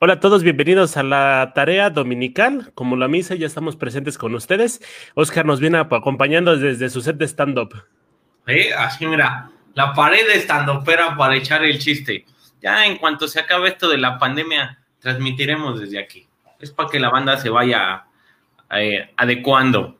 [0.00, 2.72] Hola a todos, bienvenidos a la tarea dominical.
[2.74, 4.80] Como la misa, ya estamos presentes con ustedes.
[5.14, 7.74] Oscar nos viene acompañando desde su set de stand-up.
[8.46, 8.72] ¿Eh?
[8.72, 12.24] Así mira, la pared de stand-upera para echar el chiste.
[12.62, 16.26] Ya en cuanto se acabe esto de la pandemia, transmitiremos desde aquí.
[16.58, 18.04] Es para que la banda se vaya
[18.70, 19.98] eh, adecuando.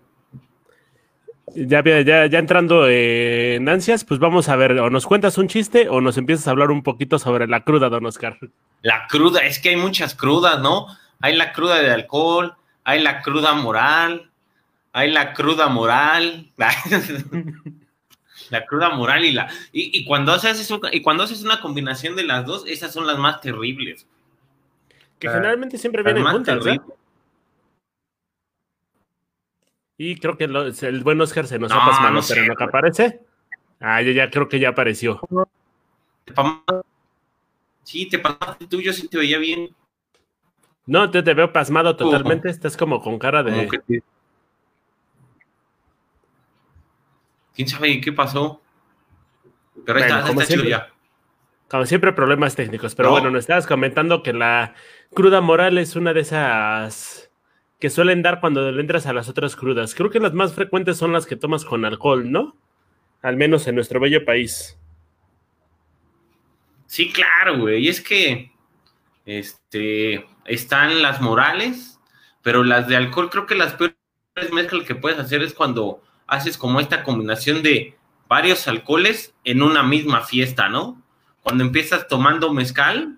[1.54, 5.88] Ya, ya, ya entrando en ansias, pues vamos a ver, o nos cuentas un chiste
[5.88, 8.38] o nos empiezas a hablar un poquito sobre la cruda, don Oscar.
[8.82, 10.86] La cruda, es que hay muchas crudas, ¿no?
[11.20, 14.30] Hay la cruda de alcohol, hay la cruda moral,
[14.92, 16.48] hay la cruda moral,
[18.50, 19.48] la cruda moral y la...
[19.72, 23.40] Y, cuando haces y cuando haces una combinación de las dos, esas son las más
[23.40, 24.06] terribles.
[25.18, 26.80] Que generalmente siempre vienen juntas, ¿eh?
[30.02, 33.20] Y creo que el buen Oscar se nos ha pasado, no pero no que aparece.
[33.80, 35.20] Ah, ya, ya creo que ya apareció.
[37.82, 39.76] Sí, te pasaste tú, yo sí te veía bien.
[40.86, 43.68] No, te, te veo pasmado totalmente, estás como con cara de...
[47.54, 48.62] ¿Quién sabe qué pasó?
[49.84, 50.88] Pero está, como siempre, ya.
[51.68, 52.94] Como siempre, problemas técnicos.
[52.94, 54.74] Pero bueno, nos estabas comentando que la
[55.12, 57.29] cruda moral es una de esas
[57.80, 59.94] que suelen dar cuando le entras a las otras crudas.
[59.94, 62.54] Creo que las más frecuentes son las que tomas con alcohol, ¿no?
[63.22, 64.78] Al menos en nuestro bello país.
[66.86, 67.84] Sí, claro, güey.
[67.84, 68.52] Y es que
[69.24, 71.98] este, están las morales,
[72.42, 73.96] pero las de alcohol, creo que las peores
[74.52, 77.96] mezclas que puedes hacer es cuando haces como esta combinación de
[78.28, 81.02] varios alcoholes en una misma fiesta, ¿no?
[81.42, 83.16] Cuando empiezas tomando mezcal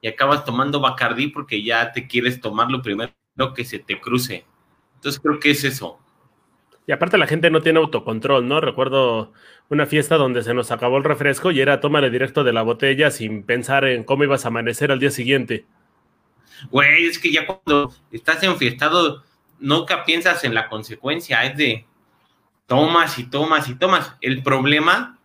[0.00, 4.44] y acabas tomando bacardí porque ya te quieres tomarlo primero lo que se te cruce.
[4.96, 5.98] Entonces creo que es eso.
[6.86, 8.60] Y aparte la gente no tiene autocontrol, ¿no?
[8.60, 9.32] Recuerdo
[9.70, 13.10] una fiesta donde se nos acabó el refresco y era tómale directo de la botella
[13.10, 15.64] sin pensar en cómo ibas a amanecer al día siguiente.
[16.70, 19.24] Güey, es que ya cuando estás enfiestado,
[19.58, 21.86] nunca piensas en la consecuencia, es de
[22.66, 24.16] tomas y tomas y tomas.
[24.20, 25.18] El problema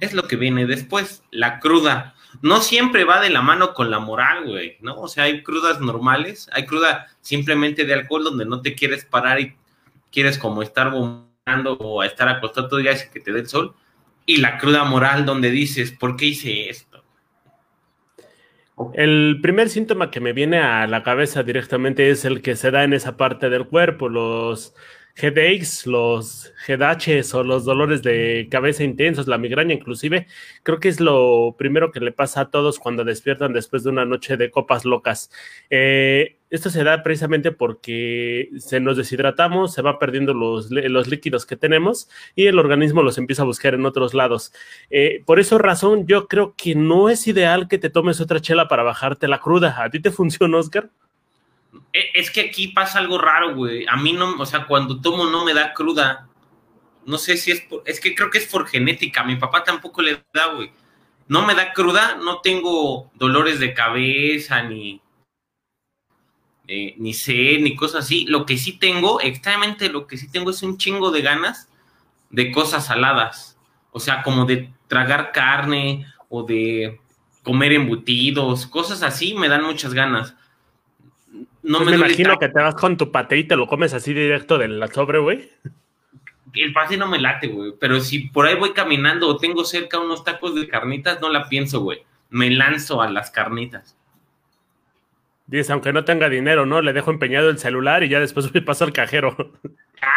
[0.00, 3.98] es lo que viene después, la cruda no siempre va de la mano con la
[3.98, 4.96] moral, güey, ¿no?
[5.00, 9.40] O sea, hay crudas normales, hay cruda simplemente de alcohol donde no te quieres parar
[9.40, 9.56] y
[10.10, 13.48] quieres como estar bombando o estar acostado todo el día y que te dé el
[13.48, 13.74] sol.
[14.24, 17.02] Y la cruda moral donde dices, ¿por qué hice esto?
[18.92, 22.84] El primer síntoma que me viene a la cabeza directamente es el que se da
[22.84, 24.74] en esa parte del cuerpo, los
[25.16, 30.26] headaches, los headaches o los dolores de cabeza intensos, la migraña inclusive,
[30.62, 34.04] creo que es lo primero que le pasa a todos cuando despiertan después de una
[34.04, 35.30] noche de copas locas.
[35.70, 41.46] Eh, esto se da precisamente porque se nos deshidratamos, se va perdiendo los, los, líquidos
[41.46, 44.52] que tenemos y el organismo los empieza a buscar en otros lados.
[44.90, 48.68] Eh, por esa razón, yo creo que no es ideal que te tomes otra chela
[48.68, 49.82] para bajarte la cruda.
[49.82, 50.90] ¿A ti te funciona, Oscar?
[51.92, 53.86] E, es que aquí pasa algo raro, güey.
[53.88, 56.28] A mí no, o sea, cuando tomo no me da cruda.
[57.04, 59.20] No sé si es por, es que creo que es por genética.
[59.20, 60.72] A mi papá tampoco le da, güey.
[61.28, 65.00] No me da cruda, no tengo dolores de cabeza, ni,
[66.68, 68.26] eh, ni sed, ni cosas así.
[68.26, 71.68] Lo que sí tengo, extrañamente lo que sí tengo es un chingo de ganas
[72.30, 73.58] de cosas saladas.
[73.92, 77.00] O sea, como de tragar carne o de
[77.42, 80.34] comer embutidos, cosas así, me dan muchas ganas
[81.66, 84.14] no pues me, imagino que te vas con tu pate y te lo comes así
[84.14, 85.50] directo de la sobre, güey.
[86.54, 87.72] El pase no me late, güey.
[87.80, 91.48] Pero si por ahí voy caminando o tengo cerca unos tacos de carnitas, no la
[91.48, 92.04] pienso, güey.
[92.30, 93.96] Me lanzo a las carnitas.
[95.48, 96.80] Dice, aunque no tenga dinero, ¿no?
[96.82, 99.36] Le dejo empeñado el celular y ya después me paso al cajero.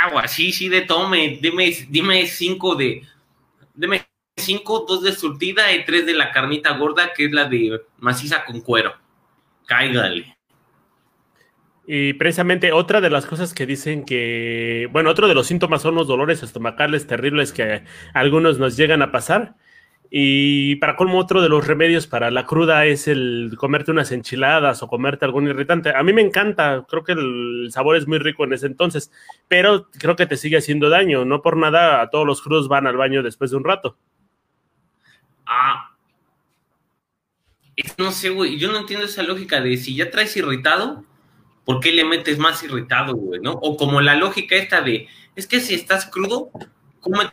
[0.06, 1.40] Agua, sí, sí, de tome.
[1.42, 3.02] Dime, dime cinco de.
[3.74, 4.06] Dime
[4.38, 8.46] cinco, dos de surtida y tres de la carnita gorda, que es la de maciza
[8.46, 8.94] con cuero.
[9.66, 10.39] Cáigale.
[11.92, 15.96] Y precisamente otra de las cosas que dicen que, bueno, otro de los síntomas son
[15.96, 17.84] los dolores estomacales terribles que
[18.14, 19.56] algunos nos llegan a pasar.
[20.12, 24.84] Y para colmo, otro de los remedios para la cruda es el comerte unas enchiladas
[24.84, 25.90] o comerte algún irritante.
[25.90, 29.12] A mí me encanta, creo que el sabor es muy rico en ese entonces,
[29.48, 31.26] pero creo que te sigue haciendo daño.
[31.26, 33.98] No por nada a todos los crudos van al baño después de un rato.
[35.48, 35.96] Ah.
[37.98, 41.04] No sé, güey, yo no entiendo esa lógica de si ya traes irritado,
[41.70, 43.52] ¿por qué le metes más irritado, güey, no?
[43.52, 46.50] O como la lógica esta de, es que si estás crudo,
[47.00, 47.30] come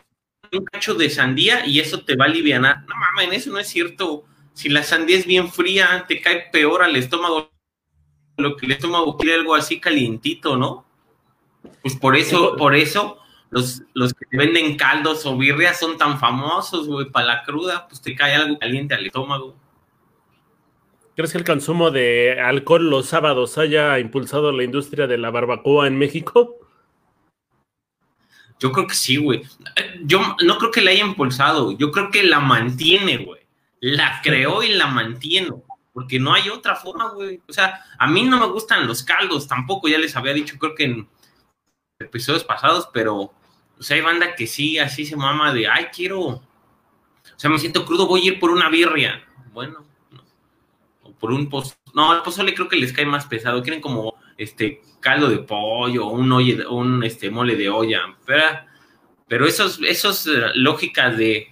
[0.53, 2.61] un cacho de sandía y eso te va a aliviar.
[2.61, 4.25] No mames, eso no es cierto.
[4.53, 7.49] Si la sandía es bien fría, te cae peor al estómago.
[8.37, 10.85] Lo que el estómago quiere algo así calientito, ¿no?
[11.81, 13.17] Pues por eso, por eso,
[13.49, 17.87] los, los que te venden caldos o birrias son tan famosos, güey, para la cruda,
[17.87, 19.55] pues te cae algo caliente al estómago.
[21.17, 25.87] ¿Crees que el consumo de alcohol los sábados haya impulsado la industria de la barbacoa
[25.87, 26.57] en México?
[28.59, 29.41] Yo creo que sí, güey.
[30.03, 33.41] Yo no creo que la haya impulsado, yo creo que la mantiene, güey.
[33.79, 35.49] La creó y la mantiene,
[35.91, 37.41] porque no hay otra forma, güey.
[37.49, 40.75] O sea, a mí no me gustan los caldos, tampoco, ya les había dicho, creo
[40.75, 41.09] que en
[41.97, 43.33] episodios pasados, pero, o
[43.79, 46.43] sea, hay banda que sí, así se mama de, ay, quiero, o
[47.37, 49.23] sea, me siento crudo, voy a ir por una birria.
[49.51, 49.86] Bueno,
[51.19, 51.77] por un pozole.
[51.93, 56.07] No, el pozole creo que les cae más pesado, quieren como este caldo de pollo,
[56.07, 58.43] un, un este, mole de olla, pero,
[59.27, 61.51] pero esos, esos eh, lógicas de,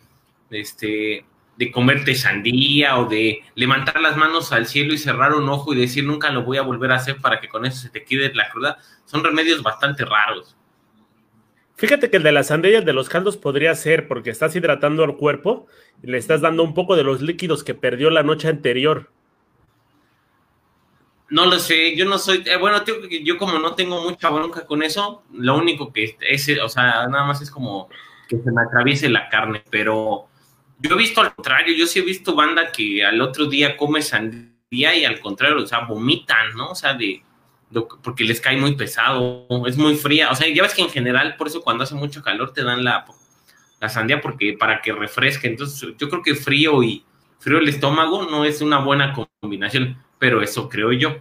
[0.52, 1.26] este,
[1.58, 5.80] de comerte sandía o de levantar las manos al cielo y cerrar un ojo y
[5.80, 8.34] decir nunca lo voy a volver a hacer para que con eso se te quede
[8.34, 10.56] la cruda, son remedios bastante raros.
[11.78, 14.56] Fíjate que el de la sandía y el de los caldos podría ser porque estás
[14.56, 15.68] hidratando al cuerpo
[16.02, 19.12] y le estás dando un poco de los líquidos que perdió la noche anterior.
[21.36, 22.82] No lo sé, yo no soy, eh, bueno,
[23.22, 27.26] yo como no tengo mucha bronca con eso, lo único que es, o sea, nada
[27.26, 27.90] más es como
[28.30, 30.30] que se me atraviese la carne, pero
[30.80, 34.02] yo he visto al contrario, yo sí he visto banda que al otro día come
[34.02, 36.70] sandía y al contrario, o sea, vomitan, ¿no?
[36.70, 37.22] O sea, de,
[38.02, 41.36] porque les cae muy pesado, es muy fría, o sea, ya ves que en general,
[41.36, 43.06] por eso cuando hace mucho calor te dan la,
[43.82, 47.04] la sandía porque para que refresque, entonces yo creo que frío y
[47.40, 51.18] frío el estómago no es una buena combinación pero eso creo yo.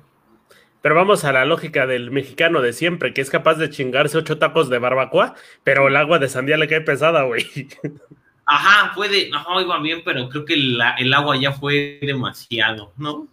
[0.82, 4.38] Pero vamos a la lógica del mexicano de siempre, que es capaz de chingarse ocho
[4.38, 7.46] tacos de barbacoa, pero el agua de sandía le cae pesada, güey.
[8.46, 13.28] Ajá, puede, no, iba bien, pero creo que el agua ya fue demasiado, ¿no?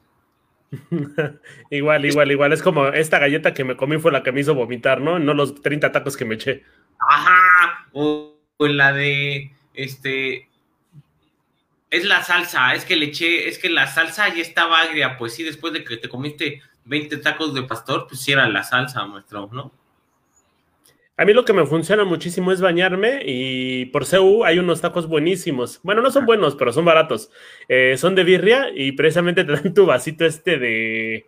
[1.70, 2.54] igual, igual, igual.
[2.54, 5.20] Es como esta galleta que me comí fue la que me hizo vomitar, ¿no?
[5.20, 6.64] No los 30 tacos que me eché.
[7.00, 10.50] Ajá, o, o la de, este,
[11.92, 15.34] es la salsa, es que le eché, es que la salsa ya estaba agria, pues
[15.34, 19.06] sí, después de que te comiste 20 tacos de pastor, pues sí era la salsa,
[19.06, 19.74] maestro, ¿no?
[21.18, 25.08] A mí lo que me funciona muchísimo es bañarme y por CU hay unos tacos
[25.08, 25.80] buenísimos.
[25.84, 27.30] Bueno, no son buenos, pero son baratos.
[27.68, 31.28] Eh, son de birria y precisamente te dan tu vasito este de...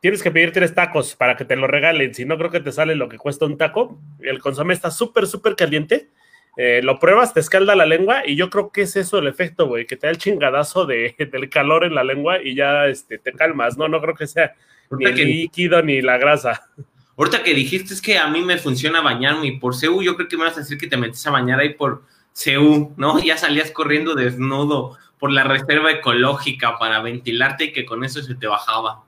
[0.00, 2.72] Tienes que pedir tres tacos para que te lo regalen, si no creo que te
[2.72, 3.98] sale lo que cuesta un taco.
[4.20, 6.10] El consomé está súper, súper caliente
[6.56, 9.66] eh, lo pruebas, te escalda la lengua y yo creo que es eso el efecto,
[9.66, 13.18] güey, que te da el chingadazo de, del calor en la lengua y ya este,
[13.18, 13.88] te calmas, ¿no?
[13.88, 14.54] No creo que sea
[14.90, 16.68] ni el líquido ni la grasa.
[17.16, 20.28] Ahorita que dijiste es que a mí me funciona bañarme y por CEU yo creo
[20.28, 22.02] que me vas a decir que te metes a bañar ahí por
[22.32, 23.18] CEU, ¿no?
[23.24, 28.34] Ya salías corriendo desnudo por la reserva ecológica para ventilarte y que con eso se
[28.34, 29.04] te bajaba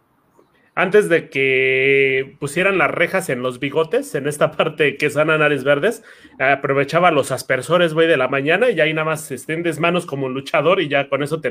[0.75, 5.65] antes de que pusieran las rejas en los bigotes, en esta parte que son anares
[5.65, 6.03] verdes,
[6.39, 10.35] aprovechaba los aspersores, güey, de la mañana y ahí nada más extendes manos como un
[10.35, 11.51] luchador y ya con eso te,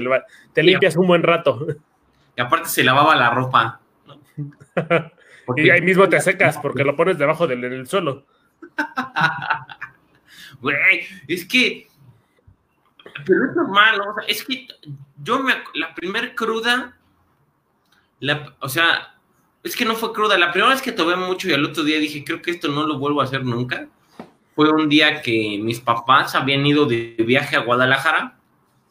[0.53, 1.67] te limpias un buen rato.
[2.35, 3.79] Y aparte se lavaba la ropa.
[5.55, 8.25] y ahí mismo te secas porque lo pones debajo del, suelo.
[10.61, 11.87] Güey, es que...
[13.25, 14.15] Pero es normal, ¿no?
[14.27, 14.67] es que
[15.23, 15.53] yo me...
[15.73, 16.95] La primer cruda
[18.59, 19.15] o sea,
[19.63, 20.37] es que no fue cruda.
[20.37, 22.85] La primera vez que tomé mucho y al otro día dije, creo que esto no
[22.85, 23.87] lo vuelvo a hacer nunca.
[24.55, 28.37] Fue un día que mis papás habían ido de viaje a Guadalajara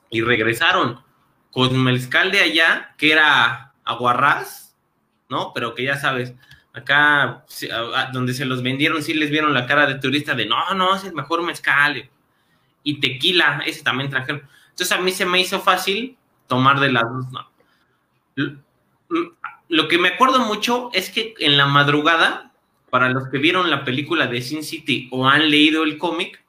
[0.08, 1.00] y regresaron
[1.50, 4.76] con mezcal de allá, que era aguarrás,
[5.28, 5.52] ¿no?
[5.52, 6.34] Pero que ya sabes,
[6.72, 7.44] acá
[8.12, 11.04] donde se los vendieron, sí les vieron la cara de turista de, no, no, es
[11.04, 12.08] el mejor mezcal.
[12.82, 14.48] Y tequila, ese también trajeron.
[14.70, 17.50] Entonces a mí se me hizo fácil tomar de las dos, ¿no?
[19.68, 22.52] Lo que me acuerdo mucho es que en la madrugada,
[22.90, 26.42] para los que vieron la película de Sin City o han leído el cómic,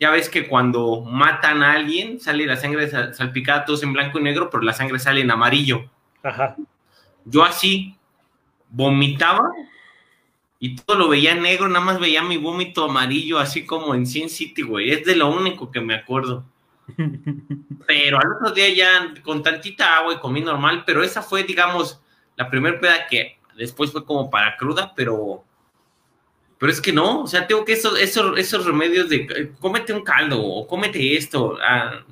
[0.00, 4.22] ya ves que cuando matan a alguien sale la sangre salpicada todos en blanco y
[4.22, 5.88] negro, pero la sangre sale en amarillo.
[6.22, 6.56] Ajá.
[7.24, 7.96] Yo así
[8.70, 9.50] vomitaba
[10.58, 14.28] y todo lo veía negro, nada más veía mi vómito amarillo, así como en Sin
[14.28, 14.90] City, güey.
[14.90, 16.44] Es de lo único que me acuerdo.
[17.86, 22.00] Pero al otro día ya con tantita agua y comí normal, pero esa fue, digamos,
[22.36, 25.44] la primera peda que después fue como para cruda, pero
[26.58, 29.92] pero es que no, o sea, tengo que esos, esos, esos remedios de eh, cómete
[29.92, 32.04] un caldo o cómete esto, a,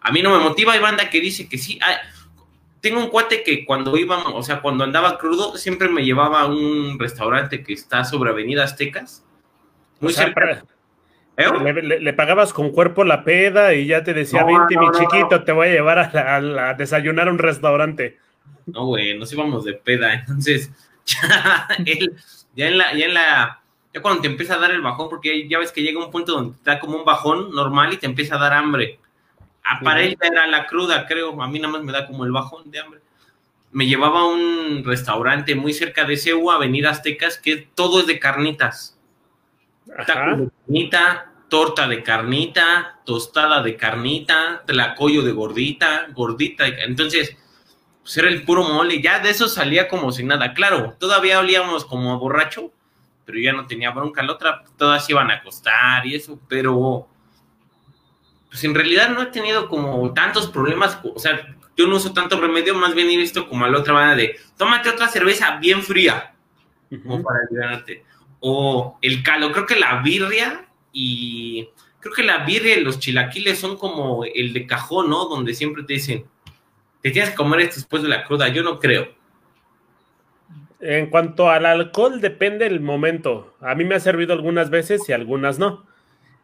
[0.00, 0.72] a mí no me motiva.
[0.72, 1.78] Hay banda que dice que sí.
[1.82, 2.00] Ah,
[2.80, 6.46] tengo un cuate que cuando iba, o sea, cuando andaba crudo, siempre me llevaba a
[6.46, 9.24] un restaurante que está sobre Avenida Aztecas.
[10.00, 10.64] Muy cerca.
[11.36, 11.82] ¿Eh?
[11.82, 15.68] Le, pagabas con cuerpo la peda y ya te decía, vente, mi chiquito, te voy
[15.68, 16.36] a llevar a,
[16.68, 18.18] a, desayunar a un restaurante.
[18.66, 20.14] No, güey, nos íbamos de peda.
[20.26, 20.70] Entonces,
[21.06, 22.14] ya, él,
[22.54, 25.48] ya en la, ya en la, ya cuando te empieza a dar el bajón, porque
[25.48, 28.06] ya ves que llega un punto donde te da como un bajón normal y te
[28.06, 29.00] empieza a dar hambre.
[29.64, 31.40] Ah, para él era la cruda, creo.
[31.42, 33.00] A mí nada más me da como el bajón de hambre.
[33.72, 38.18] me llevaba a un restaurante muy cerca de CEU, Avenida Aztecas, que todo es de
[38.18, 38.98] carnitas.
[40.06, 46.66] Taco de carnita, torta de carnita, tostada de carnita, tlacoyo de gordita, gordita.
[46.66, 47.36] Entonces,
[48.02, 49.00] pues era el puro mole.
[49.00, 50.54] Ya de eso salía como sin nada.
[50.54, 52.72] Claro, todavía olíamos como borracho,
[53.24, 54.22] pero ya no tenía bronca.
[54.22, 57.08] La otra, todas iban a acostar y eso, pero
[58.48, 60.98] pues en realidad no he tenido como tantos problemas.
[61.02, 63.94] O sea, yo no uso tanto remedio, más bien he visto como a la otra
[63.94, 66.34] manera de tómate otra cerveza bien fría,
[67.02, 68.04] como para ayudarte.
[68.40, 71.68] O el calo, creo que la birria y
[72.00, 75.26] creo que la birria y los chilaquiles son como el de cajón, ¿no?
[75.26, 76.26] Donde siempre te dicen,
[77.02, 78.48] te tienes comer esto después de la cruda.
[78.48, 79.08] Yo no creo.
[80.80, 83.54] En cuanto al alcohol, depende el momento.
[83.60, 85.86] A mí me ha servido algunas veces y algunas no.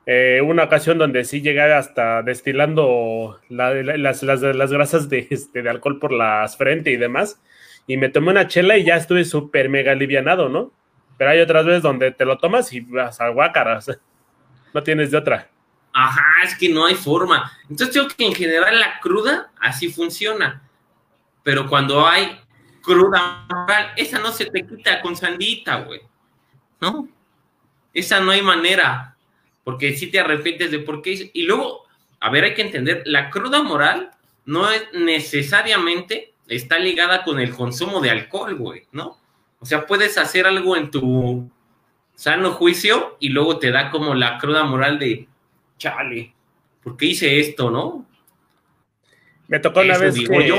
[0.05, 6.57] Eh, una ocasión donde sí llegué hasta destilando las, grasas de, este, alcohol por las
[6.57, 7.43] frente y demás.
[7.87, 10.73] Y me tomé una chela y ya estuve súper mega alivianado, ¿no?
[11.19, 13.99] Pero hay otras veces donde te lo tomas y vas a guácaras.
[14.75, 15.49] No tienes de otra.
[15.99, 17.51] Ajá, es que no hay forma.
[17.71, 20.63] Entonces digo que en general la cruda así funciona.
[21.43, 22.39] Pero cuando hay
[22.83, 26.03] cruda moral, esa no se te quita con sandita, güey.
[26.83, 27.09] ¿No?
[27.95, 29.17] Esa no hay manera.
[29.65, 31.31] Porque si te arrepientes de por qué.
[31.33, 31.85] Y luego,
[32.21, 34.11] a ver, hay que entender, la cruda moral
[34.45, 39.17] no es necesariamente está ligada con el consumo de alcohol, güey, ¿no?
[39.61, 41.51] O sea, puedes hacer algo en tu
[42.15, 45.27] sano juicio y luego te da como la cruda moral de,
[45.79, 46.33] chale,
[46.83, 48.07] ¿por qué hice esto, no?
[49.49, 50.57] Me tocó una vez que yo.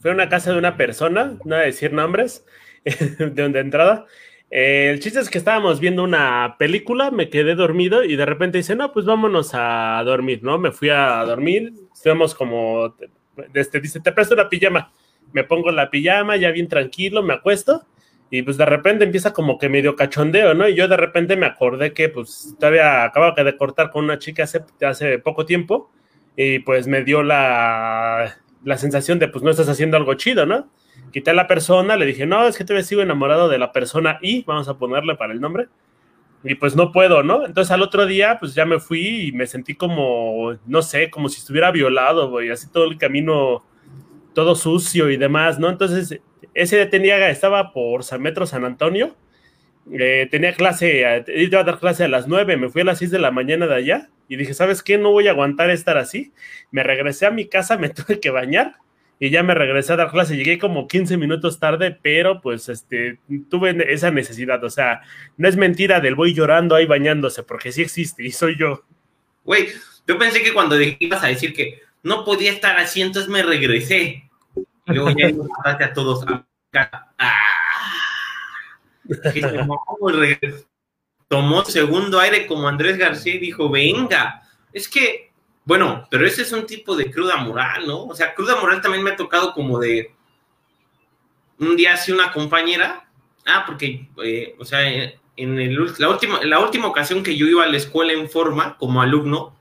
[0.00, 2.44] fue a una casa de una persona, no voy a decir nombres,
[2.84, 4.06] de donde entrada.
[4.50, 8.58] Eh, el chiste es que estábamos viendo una película, me quedé dormido y de repente
[8.58, 10.58] dice, no, pues vámonos a dormir, ¿no?
[10.58, 12.94] Me fui a dormir, estuvimos como,
[13.54, 14.92] este, dice, te presto la pijama,
[15.32, 17.84] me pongo la pijama, ya bien tranquilo, me acuesto
[18.30, 20.68] y pues de repente empieza como que medio cachondeo, ¿no?
[20.68, 24.42] Y yo de repente me acordé que pues todavía acababa de cortar con una chica
[24.42, 25.90] hace, hace poco tiempo
[26.36, 30.70] y pues me dio la, la sensación de pues no estás haciendo algo chido, ¿no?
[31.10, 34.18] Quité a la persona, le dije, no, es que todavía sigo enamorado de la persona
[34.20, 35.68] y vamos a ponerle para el nombre.
[36.44, 37.46] Y pues no puedo, ¿no?
[37.46, 41.30] Entonces al otro día pues ya me fui y me sentí como, no sé, como
[41.30, 43.64] si estuviera violado, güey, así todo el camino,
[44.34, 45.70] todo sucio y demás, ¿no?
[45.70, 46.20] Entonces
[46.54, 49.16] ese tenía, estaba por San Metro San Antonio,
[49.92, 53.10] eh, tenía clase, iba a dar clase a las 9, me fui a las 6
[53.10, 54.98] de la mañana de allá y dije, ¿sabes qué?
[54.98, 56.32] No voy a aguantar estar así.
[56.70, 58.76] Me regresé a mi casa, me tuve que bañar
[59.18, 60.36] y ya me regresé a dar clase.
[60.36, 63.18] Llegué como 15 minutos tarde, pero pues este,
[63.48, 64.62] tuve esa necesidad.
[64.62, 65.00] O sea,
[65.36, 68.84] no es mentira del voy llorando ahí bañándose, porque sí existe y soy yo.
[69.44, 69.68] Güey,
[70.06, 74.27] yo pensé que cuando ibas a decir que no podía estar así, entonces me regresé.
[74.88, 75.30] Luego ya
[75.84, 76.24] a todos.
[76.72, 77.44] Ah.
[81.28, 84.42] tomó, segundo aire como Andrés García y dijo, venga,
[84.72, 85.32] es que,
[85.64, 88.04] bueno, pero ese es un tipo de cruda moral, ¿no?
[88.04, 90.14] O sea, cruda moral también me ha tocado como de
[91.58, 93.08] un día así una compañera,
[93.46, 94.80] ah, porque, eh, o sea,
[95.36, 99.02] en la, última, la última ocasión que yo iba a la escuela en forma como
[99.02, 99.56] alumno,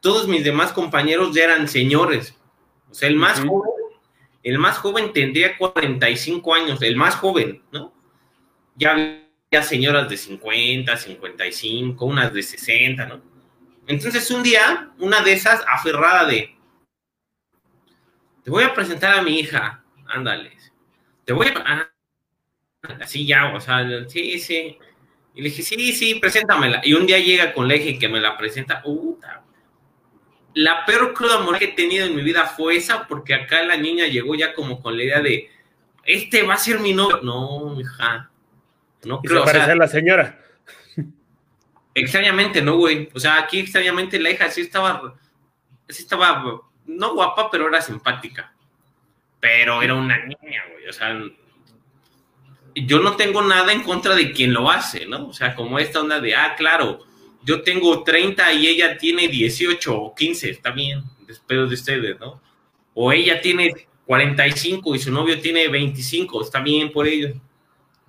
[0.00, 2.34] todos mis demás compañeros ya eran señores.
[2.90, 3.70] O sea, el más joven
[4.46, 7.92] el más joven tendría 45 años, el más joven, ¿no?
[8.76, 13.20] Ya había señoras de 50, 55, unas de 60, ¿no?
[13.88, 16.56] Entonces un día, una de esas aferrada de,
[18.44, 20.52] te voy a presentar a mi hija, ándale,
[21.24, 21.64] te voy a...
[21.66, 21.90] Ah,
[23.00, 24.78] así ya, o sea, sí, sí.
[25.34, 26.82] Y le dije, sí, sí, preséntamela.
[26.84, 29.42] Y un día llega con la hija que me la presenta, puta,
[30.56, 33.76] la peor cruda moral que he tenido en mi vida fue esa, porque acá la
[33.76, 35.50] niña llegó ya como con la idea de,
[36.02, 37.20] este va a ser mi novio.
[37.22, 38.30] No, hija.
[39.04, 39.44] No creo.
[39.44, 40.40] Se parece a la señora.
[41.94, 43.10] Extrañamente, no, güey.
[43.12, 45.14] O sea, aquí extrañamente la hija sí estaba,
[45.90, 48.54] sí estaba, no guapa, pero era simpática.
[49.38, 50.88] Pero era una niña, güey.
[50.88, 51.20] O sea,
[52.74, 55.28] yo no tengo nada en contra de quien lo hace, ¿no?
[55.28, 57.04] O sea, como esta onda de, ah, claro,
[57.46, 62.42] yo tengo 30 y ella tiene 18 o 15, está bien, después de ustedes, ¿no?
[62.92, 67.36] O ella tiene 45 y su novio tiene 25, está bien por ellos.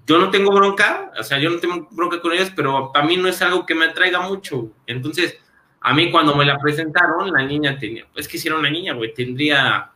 [0.08, 3.16] Yo no tengo bronca, o sea, yo no tengo bronca con ellos, pero para mí
[3.16, 4.72] no es algo que me atraiga mucho.
[4.88, 5.40] Entonces,
[5.82, 8.94] a mí cuando me la presentaron, la niña tenía, es que si era una niña,
[8.94, 9.92] güey, tendría,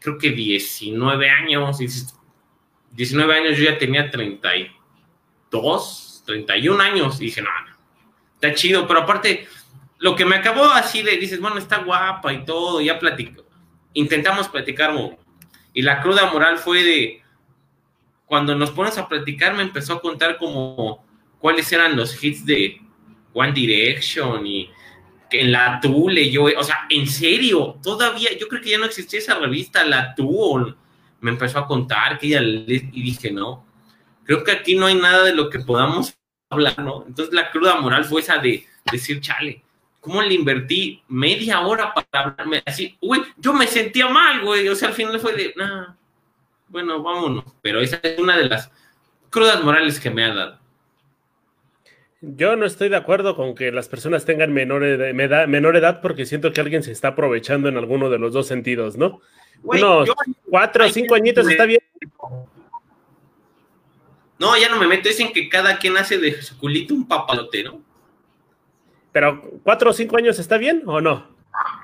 [0.00, 1.78] creo que 19 años,
[2.92, 7.67] 19 años, yo ya tenía 32, 31 años, y dije, no,
[8.40, 9.48] está chido, pero aparte,
[9.98, 13.44] lo que me acabó así de, dices, bueno, está guapa y todo, ya platico.
[13.94, 14.94] Intentamos platicar,
[15.74, 17.22] y la cruda moral fue de,
[18.26, 21.04] cuando nos pones a platicar, me empezó a contar como
[21.40, 22.80] cuáles eran los hits de
[23.32, 24.70] One Direction y
[25.30, 28.86] que en la Tule yo, o sea, en serio, todavía, yo creo que ya no
[28.86, 30.74] existía esa revista, la Tule,
[31.20, 33.66] me empezó a contar que ella, y dije, no,
[34.24, 36.17] creo que aquí no hay nada de lo que podamos
[36.50, 37.04] hablar, ¿no?
[37.06, 39.62] Entonces la cruda moral fue esa de decir, chale,
[40.00, 42.96] ¿cómo le invertí media hora para hablarme así?
[43.00, 45.94] Uy, yo me sentía mal, güey, o sea, al final fue de, nah,
[46.68, 48.70] bueno, vámonos, pero esa es una de las
[49.30, 50.58] crudas morales que me ha dado.
[52.20, 56.26] Yo no estoy de acuerdo con que las personas tengan menor edad, menor edad porque
[56.26, 59.20] siento que alguien se está aprovechando en alguno de los dos sentidos, ¿no?
[59.62, 60.10] Unos
[60.50, 61.80] cuatro o cinco añitos está bien.
[64.38, 65.08] No, ya no me meto.
[65.08, 67.82] Dicen que cada quien hace de su culito un papalote, ¿no?
[69.12, 71.26] Pero cuatro o cinco años está bien o no?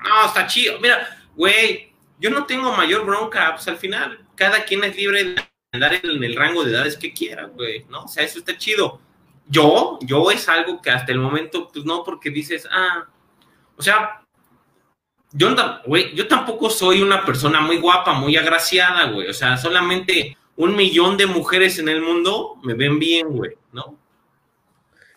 [0.03, 0.79] No, está chido.
[0.79, 3.53] Mira, güey, yo no tengo mayor bronca.
[3.55, 7.13] Pues al final, cada quien es libre de andar en el rango de edades que
[7.13, 8.03] quiera, güey, ¿no?
[8.03, 9.01] O sea, eso está chido.
[9.47, 13.05] Yo, yo es algo que hasta el momento, pues no, porque dices, ah,
[13.75, 14.21] o sea,
[15.33, 15.53] yo,
[15.85, 19.27] güey, yo tampoco soy una persona muy guapa, muy agraciada, güey.
[19.27, 23.97] O sea, solamente un millón de mujeres en el mundo me ven bien, güey, ¿no?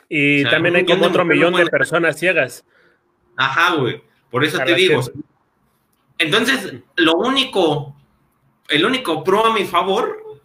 [0.08, 2.64] Y también hay como otro millón de personas ciegas.
[3.36, 4.02] Ajá, güey.
[4.30, 5.00] Por eso te digo.
[6.18, 7.94] Entonces, lo único,
[8.68, 10.40] el único pro a mi favor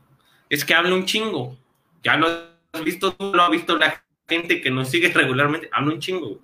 [0.49, 1.57] es que hablo un chingo.
[2.03, 5.93] Ya lo has visto tú, lo ha visto la gente que nos sigue regularmente, hablo
[5.93, 6.39] un chingo.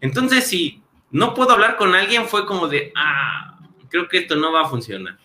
[0.00, 4.52] Entonces, si no puedo hablar con alguien, fue como de, ah, creo que esto no
[4.52, 5.18] va a funcionar.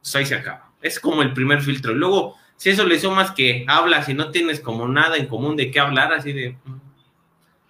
[0.00, 0.65] Pues ahí se acaba.
[0.86, 1.94] Es como el primer filtro.
[1.94, 5.70] Luego, si eso le sumas que hablas y no tienes como nada en común de
[5.70, 6.80] qué hablar, así de, mm,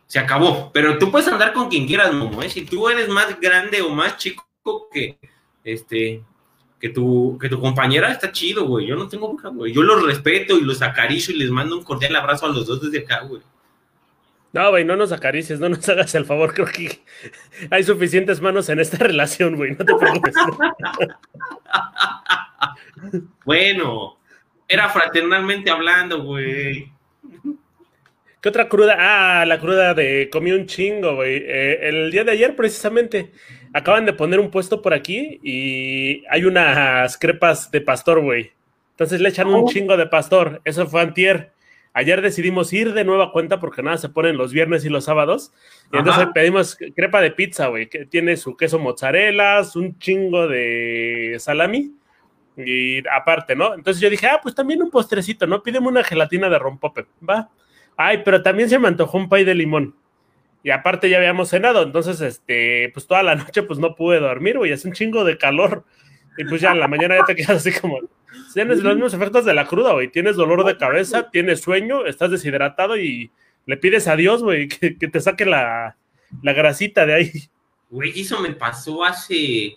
[0.06, 0.70] se acabó.
[0.72, 2.50] Pero tú puedes andar con quien quieras, Momo, ¿eh?
[2.50, 4.44] Si tú eres más grande o más chico
[4.92, 5.18] que,
[5.64, 6.22] este,
[6.78, 8.86] que tu, que tu compañera, está chido, güey.
[8.86, 9.72] Yo no tengo boca, güey.
[9.72, 12.82] Yo los respeto y los acaricio y les mando un cordial abrazo a los dos
[12.82, 13.42] desde acá, güey.
[14.56, 16.54] No, güey, no nos acaricies, no nos hagas el favor.
[16.54, 17.00] Creo que
[17.70, 19.72] hay suficientes manos en esta relación, güey.
[19.72, 20.34] No te preocupes.
[23.44, 24.16] bueno,
[24.66, 26.90] era fraternalmente hablando, güey.
[28.40, 28.96] ¿Qué otra cruda?
[28.98, 31.36] Ah, la cruda de comí un chingo, güey.
[31.36, 33.32] Eh, el día de ayer, precisamente,
[33.74, 38.52] acaban de poner un puesto por aquí y hay unas crepas de pastor, güey.
[38.92, 39.68] Entonces le echan un oh.
[39.68, 40.62] chingo de pastor.
[40.64, 41.52] Eso fue antier.
[41.96, 45.54] Ayer decidimos ir de nueva cuenta porque nada se ponen los viernes y los sábados.
[45.90, 51.36] Y entonces pedimos crepa de pizza, güey, que tiene su queso mozzarella, un chingo de
[51.38, 51.94] salami
[52.54, 53.72] y aparte, ¿no?
[53.72, 55.62] Entonces yo dije, ah, pues también un postrecito, ¿no?
[55.62, 57.48] Pídeme una gelatina de rompope, va.
[57.96, 59.96] Ay, pero también se me antojó un pay de limón.
[60.62, 64.58] Y aparte ya habíamos cenado, entonces, este, pues toda la noche pues no pude dormir,
[64.58, 65.86] güey, hace un chingo de calor.
[66.36, 68.00] Y pues ya en la mañana ya te quedas así como,
[68.54, 70.10] Tienes los mismos efectos de la cruda, güey.
[70.10, 73.30] Tienes dolor de cabeza, tienes sueño, estás deshidratado y
[73.66, 75.96] le pides a Dios, güey, que, te saque la,
[76.42, 77.32] la grasita de ahí.
[77.90, 79.76] Güey, eso me pasó hace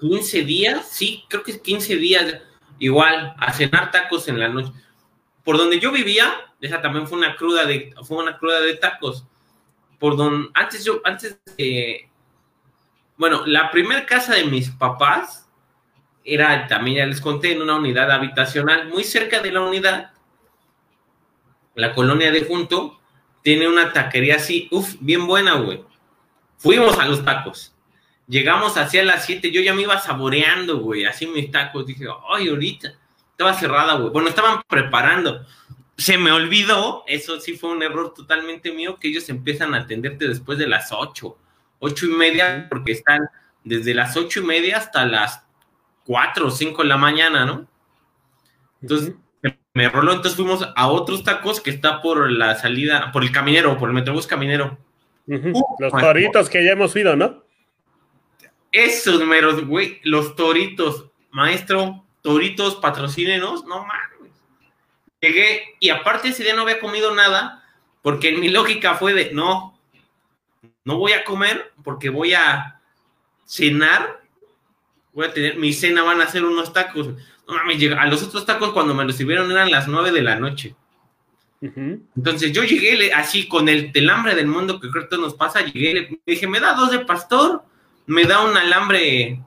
[0.00, 2.42] 15 días, sí, creo que es 15 días,
[2.78, 4.72] igual, a cenar tacos en la noche.
[5.44, 9.26] Por donde yo vivía, esa también fue una cruda de, fue una cruda de tacos.
[9.98, 12.08] Por donde, antes yo, antes de,
[13.16, 15.41] bueno, la primera casa de mis papás,
[16.24, 20.12] era, también ya les conté, en una unidad habitacional muy cerca de la unidad,
[21.74, 23.00] la colonia de junto,
[23.42, 25.82] tiene una taquería así, uff, bien buena, güey.
[26.58, 27.74] Fuimos a los tacos.
[28.28, 31.86] Llegamos hacia las 7, yo ya me iba saboreando, güey, así mis tacos.
[31.86, 32.94] Dije, ay, ahorita.
[33.32, 34.10] Estaba cerrada, güey.
[34.10, 35.44] Bueno, estaban preparando.
[35.96, 40.28] Se me olvidó, eso sí fue un error totalmente mío, que ellos empiezan a atenderte
[40.28, 41.36] después de las 8,
[41.80, 43.28] 8 y media, porque están
[43.64, 45.44] desde las ocho y media hasta las
[46.06, 47.66] 4 o 5 de la mañana, ¿no?
[48.80, 49.14] Entonces
[49.74, 53.78] me roló, entonces fuimos a otros tacos que está por la salida, por el caminero,
[53.78, 54.78] por el Metrobús Caminero.
[55.26, 57.42] los toritos que ya hemos ido, ¿no?
[58.70, 64.32] Esos meros, güey, los toritos, maestro, toritos, patrocínenos, no mames.
[65.20, 67.64] Llegué y aparte ese día no había comido nada,
[68.02, 69.78] porque en mi lógica fue de, no,
[70.84, 72.80] no voy a comer porque voy a
[73.46, 74.21] cenar
[75.12, 77.08] voy a tener, mi cena van a ser unos tacos.
[77.46, 80.36] No mames, a los otros tacos cuando me los sirvieron eran las nueve de la
[80.36, 80.74] noche.
[81.62, 85.94] Entonces yo llegué así con el, hambre del mundo que creo que nos pasa, llegué,
[85.94, 87.62] le dije, me da dos de pastor,
[88.06, 89.40] me da un alambre,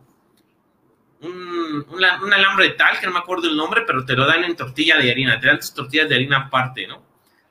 [1.19, 4.56] un, un, alambre tal, que no me acuerdo el nombre, pero te lo dan en
[4.56, 7.04] tortilla de harina, te dan tus tortillas de harina aparte, ¿no?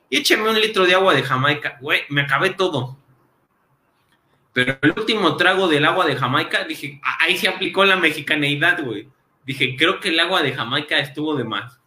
[0.09, 2.97] Y écheme un litro de agua de Jamaica, güey, me acabé todo.
[4.55, 9.09] Pero el último trago del agua de Jamaica, dije, ahí se aplicó la mexicaneidad, güey.
[9.45, 11.77] Dije, creo que el agua de Jamaica estuvo de más.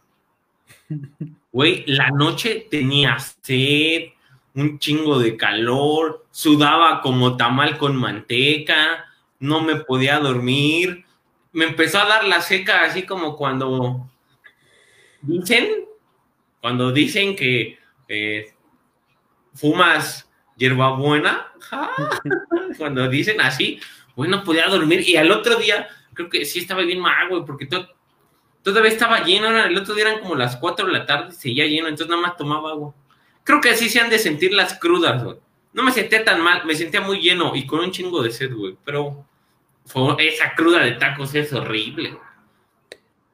[1.51, 4.09] Güey, la noche tenía sed,
[4.53, 9.03] un chingo de calor, sudaba como tamal con manteca,
[9.39, 11.05] no me podía dormir.
[11.51, 14.07] Me empezó a dar la seca, así como cuando
[15.23, 15.85] dicen,
[16.61, 18.53] cuando dicen que eh,
[19.55, 20.28] fumas
[20.59, 21.47] hierbabuena,
[22.77, 23.79] cuando dicen así,
[24.15, 25.07] bueno, podía dormir.
[25.07, 29.47] Y al otro día, creo que sí estaba bien mal, güey, porque todavía estaba lleno.
[29.63, 32.37] El otro día eran como las 4 de la tarde, seguía lleno, entonces nada más
[32.37, 32.93] tomaba agua.
[33.43, 35.37] Creo que así se han de sentir las crudas, güey.
[35.73, 38.53] No me sentía tan mal, me sentía muy lleno y con un chingo de sed,
[38.53, 38.75] güey.
[38.83, 39.25] Pero
[40.19, 42.15] esa cruda de tacos es horrible,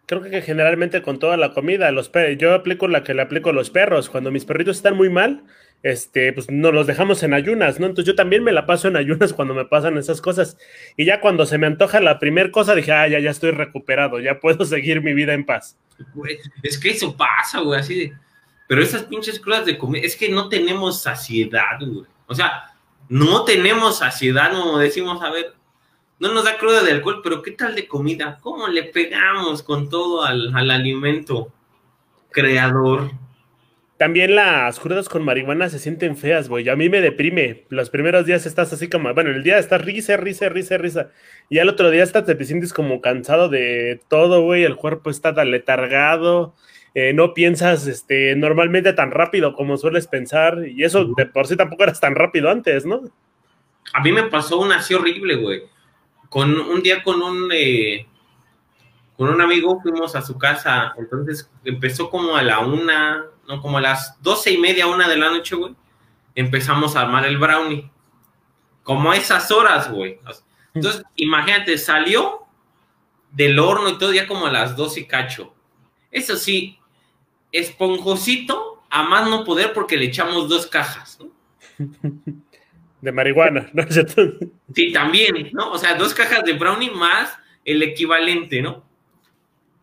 [0.08, 3.54] Creo que generalmente con toda la comida, los yo aplico la que le aplico a
[3.54, 4.08] los perros.
[4.10, 5.44] Cuando mis perritos están muy mal,
[5.84, 7.86] este, pues no los dejamos en ayunas, ¿no?
[7.86, 10.58] Entonces yo también me la paso en ayunas cuando me pasan esas cosas.
[10.98, 14.20] Y ya cuando se me antoja la primera cosa, dije, ah, ya, ya estoy recuperado,
[14.20, 15.78] ya puedo seguir mi vida en paz.
[16.64, 18.14] es que eso pasa, güey, así de.
[18.68, 22.06] Pero esas pinches crudas de comida, es que no tenemos saciedad, güey.
[22.26, 22.74] O sea,
[23.08, 25.54] no tenemos saciedad, como decimos, a ver,
[26.18, 28.40] no nos da cruda de alcohol, pero ¿qué tal de comida?
[28.42, 31.52] ¿Cómo le pegamos con todo al, al alimento
[32.32, 33.12] creador?
[33.98, 36.68] También las crudas con marihuana se sienten feas, güey.
[36.68, 37.66] A mí me deprime.
[37.70, 41.12] Los primeros días estás así como, bueno, el día estás risa, risa, risa, risa.
[41.50, 44.64] Y al otro día estás, te sientes como cansado de todo, güey.
[44.64, 46.56] El cuerpo está letargado.
[46.94, 50.68] Eh, no piensas este, normalmente tan rápido como sueles pensar.
[50.68, 53.02] Y eso de por sí tampoco eras tan rápido antes, ¿no?
[53.94, 55.64] A mí me pasó una así horrible, güey.
[56.28, 58.06] Con un día con un, eh,
[59.16, 60.94] con un amigo fuimos a su casa.
[60.98, 65.18] Entonces empezó como a la una, no, como a las doce y media, una de
[65.18, 65.76] la noche, güey,
[66.36, 67.90] empezamos a armar el brownie.
[68.84, 70.20] Como a esas horas, güey.
[70.74, 72.42] Entonces, imagínate, salió
[73.32, 75.54] del horno y todo ya como a las doce y cacho.
[76.12, 76.80] Eso sí,
[77.52, 81.32] esponjosito a más no poder porque le echamos dos cajas, ¿no?
[83.02, 83.84] De marihuana, ¿no?
[84.74, 85.72] Sí, también, ¿no?
[85.72, 88.85] O sea, dos cajas de brownie más el equivalente, ¿no?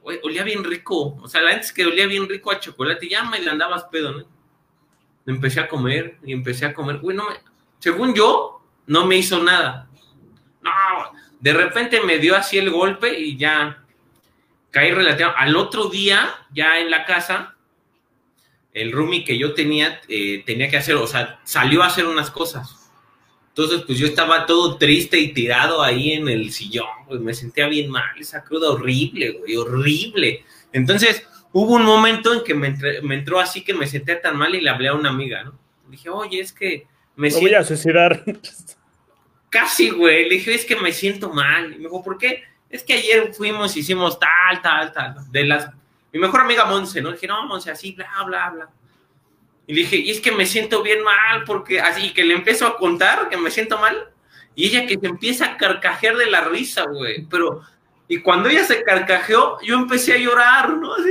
[0.05, 1.17] Olía bien rico.
[1.23, 4.27] O sea, la antes que olía bien rico a chocolate, ya me andabas pedo, ¿no?
[5.27, 6.99] Empecé a comer y empecé a comer.
[6.99, 7.17] Güey,
[7.79, 9.89] según yo, no me hizo nada.
[10.63, 10.71] No,
[11.41, 13.85] de repente me dio así el golpe y ya
[14.71, 15.43] caí relativamente.
[15.43, 17.57] Al otro día, ya en la casa,
[18.73, 22.31] el roomie que yo tenía, eh, tenía que hacer, o sea, salió a hacer unas
[22.31, 22.82] cosas.
[23.55, 27.69] Entonces, pues yo estaba todo triste y tirado ahí en el sillón, pues me sentía
[27.69, 30.43] bien mal, esa cruda horrible, güey, horrible.
[30.73, 32.75] Entonces, hubo un momento en que me,
[33.15, 35.59] entró así que me sentía tan mal y le hablé a una amiga, ¿no?
[35.89, 37.47] dije, oye, es que me siento...
[37.47, 38.25] voy a suicidar.
[39.51, 41.67] Casi, güey, le dije, es que me siento mal.
[41.67, 42.45] Y me dijo, ¿por qué?
[42.71, 45.69] Es que ayer fuimos, hicimos tal, tal, tal, de las...
[46.11, 47.11] Mi mejor amiga Monse, ¿no?
[47.11, 48.71] Le dije, no, Monse, así, bla, bla, bla.
[49.67, 52.77] Y dije, y es que me siento bien mal, porque así que le empiezo a
[52.77, 54.11] contar que me siento mal,
[54.55, 57.27] y ella que se empieza a carcajear de la risa, güey.
[57.27, 57.63] Pero,
[58.09, 60.95] y cuando ella se carcajeó, yo empecé a llorar, ¿no?
[60.95, 61.11] Así,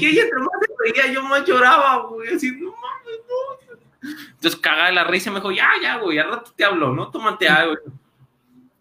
[0.00, 2.34] y ella más se reía, yo más lloraba, güey.
[2.34, 4.10] Así, no mames, no.
[4.32, 7.10] Entonces, cagada de la risa, me dijo, ya, ya, güey, al rato te hablo, ¿no?
[7.10, 7.76] Tómate algo.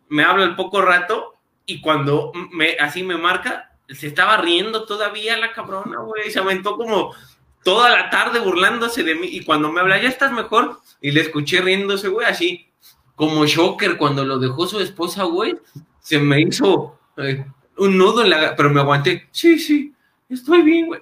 [0.10, 5.38] Me habla el poco rato, y cuando me, así me marca, se estaba riendo todavía
[5.38, 6.32] la cabrona, güey.
[6.32, 7.14] Se aventó como
[7.64, 11.22] toda la tarde burlándose de mí y cuando me habla, ya estás mejor, y le
[11.22, 12.68] escuché riéndose, güey, así
[13.16, 15.56] como Shocker cuando lo dejó su esposa, güey,
[16.00, 17.46] se me hizo eh,
[17.78, 18.56] un nudo en la...
[18.56, 19.94] pero me aguanté, sí, sí,
[20.30, 21.02] estoy bien, güey.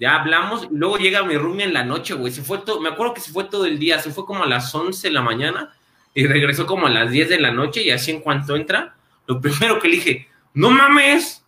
[0.00, 3.14] Ya hablamos, luego llega mi roomie en la noche, güey, se fue todo, me acuerdo
[3.14, 5.74] que se fue todo el día, se fue como a las 11 de la mañana
[6.14, 9.40] y regresó como a las 10 de la noche y así en cuanto entra, lo
[9.40, 11.44] primero que le dije, no mames,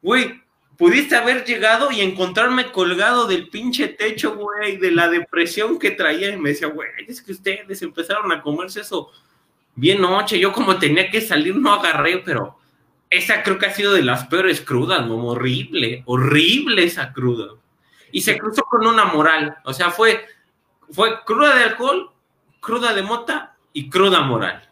[0.00, 0.41] güey,
[0.82, 6.30] pudiste haber llegado y encontrarme colgado del pinche techo, güey, de la depresión que traía.
[6.30, 9.12] Y me decía, güey, es que ustedes empezaron a comerse eso
[9.76, 10.40] bien noche.
[10.40, 12.58] Yo como tenía que salir, no agarré, pero
[13.10, 15.24] esa creo que ha sido de las peores crudas, ¿no?
[15.24, 17.54] Horrible, horrible esa cruda.
[18.10, 19.58] Y se cruzó con una moral.
[19.64, 20.26] O sea, fue,
[20.90, 22.10] fue cruda de alcohol,
[22.58, 24.68] cruda de mota y cruda moral.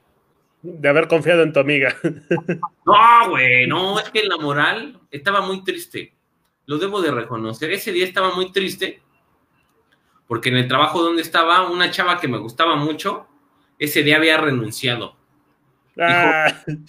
[0.62, 1.94] De haber confiado en tu amiga.
[2.87, 6.12] No, güey, no, es que la moral estaba muy triste.
[6.66, 7.70] Lo debo de reconocer.
[7.70, 9.01] Ese día estaba muy triste
[10.31, 13.27] porque en el trabajo donde estaba, una chava que me gustaba mucho,
[13.81, 15.16] ese día había renunciado.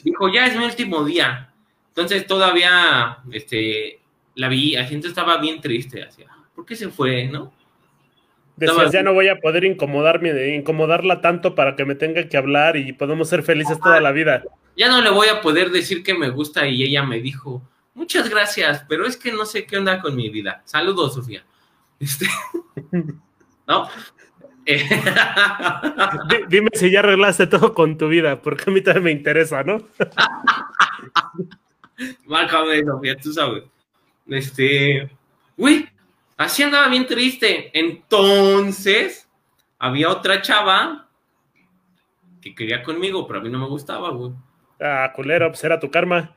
[0.03, 0.31] Dijo, ah.
[0.31, 1.51] ya es mi último día.
[1.87, 3.99] Entonces todavía, este,
[4.35, 6.03] la vi, la gente estaba bien triste.
[6.03, 7.51] Así, ¿por qué se fue, no?
[8.61, 12.77] Decías, ya no voy a poder incomodarme, incomodarla tanto para que me tenga que hablar
[12.77, 14.43] y podemos ser felices toda la vida.
[14.77, 18.29] Ya no le voy a poder decir que me gusta y ella me dijo, muchas
[18.29, 20.61] gracias, pero es que no sé qué onda con mi vida.
[20.65, 21.43] Saludos, Sofía.
[21.99, 22.27] Este,
[23.67, 23.89] ¿No?
[26.47, 29.79] Dime si ya arreglaste todo con tu vida, porque a mí también me interesa, ¿no?
[32.27, 33.63] Márcame, Sofía, tú sabes.
[34.27, 35.09] Este,
[35.57, 35.89] uy,
[36.41, 37.71] así andaba bien triste.
[37.77, 39.29] Entonces,
[39.79, 41.09] había otra chava
[42.41, 44.31] que quería conmigo, pero a mí no me gustaba, güey.
[44.79, 46.35] Ah, culero, pues era tu karma.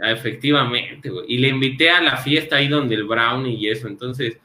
[0.00, 1.26] Ah, efectivamente, güey.
[1.28, 3.88] Y le invité a la fiesta ahí donde el brownie y eso.
[3.88, 4.38] Entonces,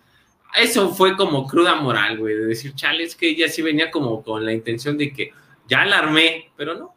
[0.56, 4.24] eso fue como cruda moral, güey, de decir, chale, es que ella sí venía como
[4.24, 5.32] con la intención de que
[5.68, 6.95] ya la armé, pero no.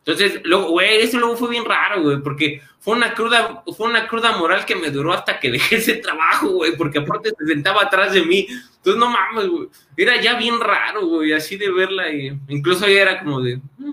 [0.00, 4.08] Entonces, luego, güey, eso luego fue bien raro, güey, porque fue una cruda, fue una
[4.08, 7.82] cruda moral que me duró hasta que dejé ese trabajo, güey, porque aparte se sentaba
[7.82, 8.46] atrás de mí.
[8.76, 9.68] Entonces, no mames, güey.
[9.96, 12.10] Era ya bien raro, güey, así de verla.
[12.10, 13.60] Y incluso ella era como de.
[13.78, 13.92] Mm".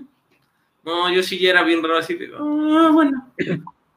[0.84, 2.30] No, yo sí ya era bien raro, así de.
[2.34, 3.30] Ah, bueno.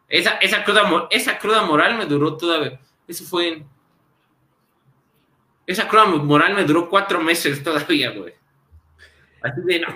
[0.09, 2.77] Esa, esa, cruda, esa cruda moral me duró todavía.
[3.07, 3.63] Eso fue.
[5.65, 8.33] Esa cruda moral me duró cuatro meses todavía, güey.
[9.41, 9.87] Así de, no.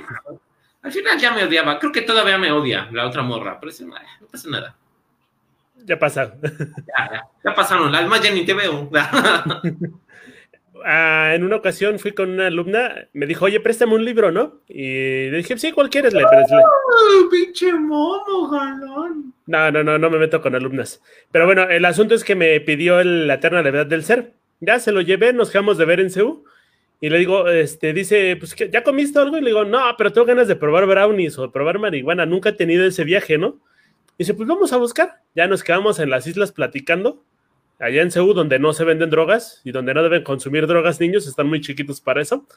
[0.86, 1.80] Al final ya me odiaba.
[1.80, 3.96] Creo que todavía me odia la otra morra, pero eso, no
[4.32, 4.76] pasa nada.
[5.84, 6.36] Ya pasa.
[6.44, 7.94] Ya, ya, ya pasaron.
[7.94, 8.90] Además, ya ni te veo.
[10.88, 14.60] Ah, en una ocasión fui con una alumna, me dijo, oye, préstame un libro, ¿no?
[14.68, 16.14] Y le dije, sí, ¿cuál quieres?
[16.14, 16.22] Le,
[17.32, 19.34] pinche mono, galón.
[19.48, 21.02] No, no, no, no me meto con alumnas.
[21.32, 24.34] Pero bueno, el asunto es que me pidió la eterna levedad del ser.
[24.60, 26.44] Ya se lo llevé, nos quedamos de ver en CEU.
[27.02, 29.38] Y le digo, este, dice, pues, ¿ya comiste algo?
[29.38, 32.26] Y le digo, no, pero tengo ganas de probar brownies o de probar marihuana.
[32.26, 33.60] Nunca he tenido ese viaje, ¿no?
[34.18, 35.22] Y dice, pues vamos a buscar.
[35.36, 37.24] Ya nos quedamos en las islas platicando
[37.80, 41.28] allá en Seúl, donde no se venden drogas y donde no deben consumir drogas niños,
[41.28, 42.48] están muy chiquitos para eso.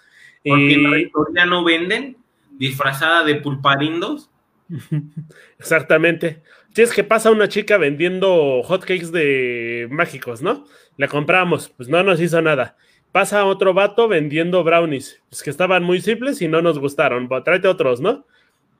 [0.45, 0.75] Porque y...
[0.75, 2.17] en la historia no venden,
[2.53, 4.31] disfrazada de pulparindos.
[5.59, 6.43] Exactamente.
[6.75, 10.67] Si es que pasa una chica vendiendo hotcakes de mágicos, ¿no?
[10.97, 12.77] Le compramos, pues no nos hizo nada.
[13.13, 17.29] Pasa otro vato vendiendo brownies, pues que estaban muy simples y no nos gustaron.
[17.45, 18.27] Tráete otros, ¿no?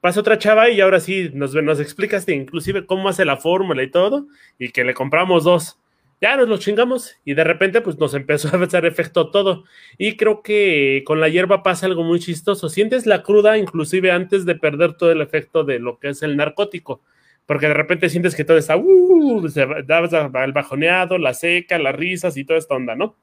[0.01, 3.91] Pasa otra chava y ahora sí nos, nos explicas inclusive cómo hace la fórmula y
[3.91, 4.27] todo,
[4.59, 5.79] y que le compramos dos
[6.21, 9.65] ya nos lo chingamos y de repente pues nos empezó a hacer efecto todo.
[9.99, 12.69] Y creo que con la hierba pasa algo muy chistoso.
[12.69, 16.37] Sientes la cruda inclusive antes de perder todo el efecto de lo que es el
[16.37, 17.03] narcótico.
[17.47, 21.95] Porque de repente sientes que todo está, uh, se da el bajoneado, la seca, las
[21.95, 23.17] risas y toda esta onda, ¿no?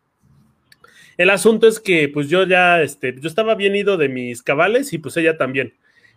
[1.17, 4.93] El asunto es que pues yo ya, este, yo estaba bien ido de mis cabales
[4.93, 5.73] y pues ella también.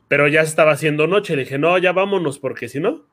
[0.08, 1.37] Pero ya estaba haciendo noche.
[1.37, 3.06] Le dije, no, ya vámonos porque si no,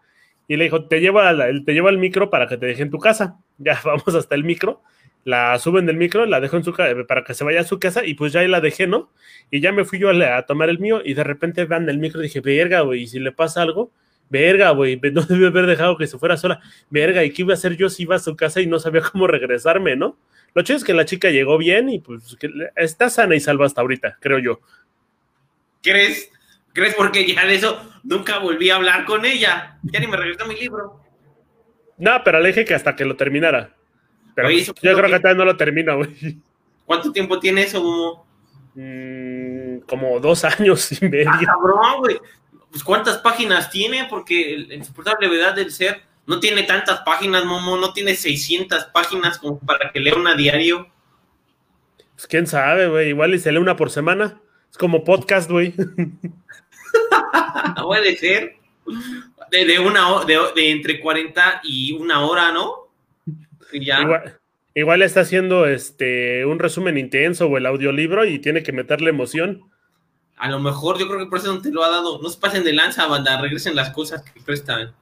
[0.48, 1.22] y le dijo, te llevo,
[1.66, 3.38] te llevo al micro para que te deje en tu casa.
[3.58, 4.82] Ya vamos hasta el micro,
[5.24, 7.80] la suben del micro, la dejo en su casa para que se vaya a su
[7.80, 9.14] casa y pues ya ahí la dejé, ¿no?
[9.50, 12.20] Y ya me fui yo a, tomar el mío y de repente van el micro
[12.20, 13.92] y dije, verga, güey, y si le pasa algo,
[14.30, 17.56] verga, güey, no debí haber dejado que se fuera sola, verga, ¿y qué iba a
[17.56, 20.18] hacer yo si iba a su casa y no sabía cómo regresarme, ¿no?
[20.56, 22.38] Lo chido es que la chica llegó bien y pues
[22.78, 24.62] está sana y salva hasta ahorita, creo yo.
[25.84, 26.32] ¿Crees?
[26.72, 26.96] ¿Crees?
[26.96, 29.78] Porque ya de eso nunca volví a hablar con ella.
[29.84, 31.02] Ya ni me regresó mi libro.
[31.98, 33.76] No, pero le dije que hasta que lo terminara.
[34.34, 36.40] Pero yo creo que todavía no lo termino, güey.
[36.86, 38.26] ¿Cuánto tiempo tiene eso,
[38.76, 41.32] mm, como dos años y medio.
[41.32, 42.18] Ah, cabrón, güey.
[42.70, 47.78] Pues cuántas páginas tiene, porque el insoportable levedad del ser no tiene tantas páginas, Momo,
[47.78, 50.88] no tiene 600 páginas como para que lea una diario.
[52.16, 53.10] Pues quién sabe, güey.
[53.10, 54.42] Igual y se lee una por semana.
[54.72, 55.74] Es como podcast, güey.
[57.84, 58.56] Puede ser.
[59.52, 62.90] De, una de, entre 40 y una hora, ¿no?
[64.74, 69.70] Igual, está haciendo este un resumen intenso o el audiolibro y tiene que meterle emoción.
[70.38, 72.22] A lo mejor yo creo que por eso no te lo ha dado.
[72.22, 74.94] No se pasen de lanza, banda, regresen las cosas que prestan.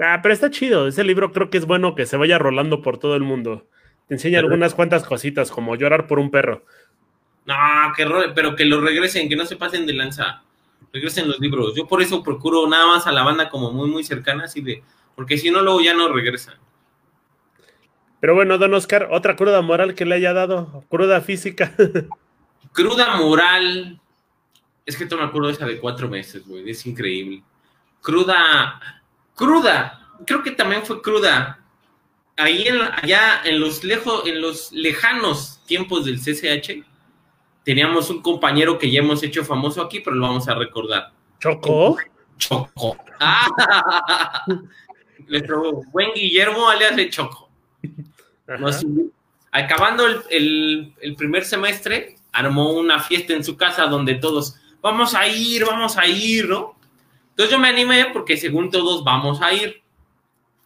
[0.00, 0.88] Ah, pero está chido.
[0.88, 3.66] Ese libro creo que es bueno que se vaya rolando por todo el mundo.
[4.08, 6.64] Te enseña algunas cuantas cositas, como llorar por un perro.
[7.46, 7.54] No,
[7.96, 10.42] que pero que lo regresen, que no se pasen de lanza
[10.94, 11.74] regresen los libros.
[11.74, 14.82] Yo por eso procuro nada más a la banda como muy, muy cercana, así de,
[15.16, 16.54] porque si no, luego ya no regresan.
[18.20, 21.74] Pero bueno, don Oscar, otra cruda moral que le haya dado, cruda física.
[22.72, 24.00] cruda moral,
[24.86, 27.42] es que me acuerdo esa de cuatro meses, güey, es increíble.
[28.00, 28.80] Cruda,
[29.34, 31.60] cruda, creo que también fue cruda.
[32.36, 36.84] Ahí en, allá en los lejos, en los lejanos tiempos del CCH,
[37.64, 41.12] teníamos un compañero que ya hemos hecho famoso aquí, pero lo vamos a recordar.
[41.38, 41.96] ¿Choco?
[42.38, 42.96] Choco.
[43.20, 44.44] Ah,
[45.28, 47.50] nuestro buen Guillermo alias de Choco.
[49.50, 55.26] acabando el, el, primer semestre, armó una fiesta en su casa donde todos, vamos a
[55.26, 56.73] ir, vamos a ir, ¿no?
[57.34, 59.82] Entonces yo me animé porque según todos vamos a ir.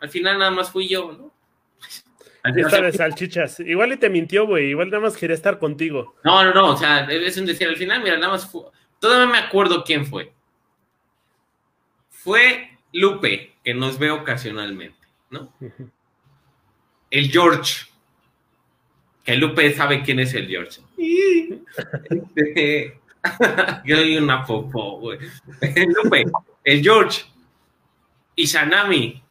[0.01, 1.33] Al final nada más fui yo, ¿no?
[2.57, 3.61] Esta de salchichas.
[3.61, 4.71] Igual y te mintió, güey.
[4.71, 6.15] Igual nada más quería estar contigo.
[6.25, 6.73] No, no, no.
[6.73, 7.69] O sea, es un decir.
[7.69, 8.65] Al final, mira, nada más fue.
[8.99, 10.33] Todavía me acuerdo quién fue.
[12.11, 15.55] Fue Lupe, que nos ve ocasionalmente, ¿no?
[17.11, 17.87] El George.
[19.25, 20.83] Que Lupe sabe quién es el George.
[22.35, 23.01] Este,
[23.85, 25.19] yo soy una popó, güey.
[26.03, 26.25] Lupe,
[26.69, 27.25] el George.
[28.37, 29.23] Y Sanami.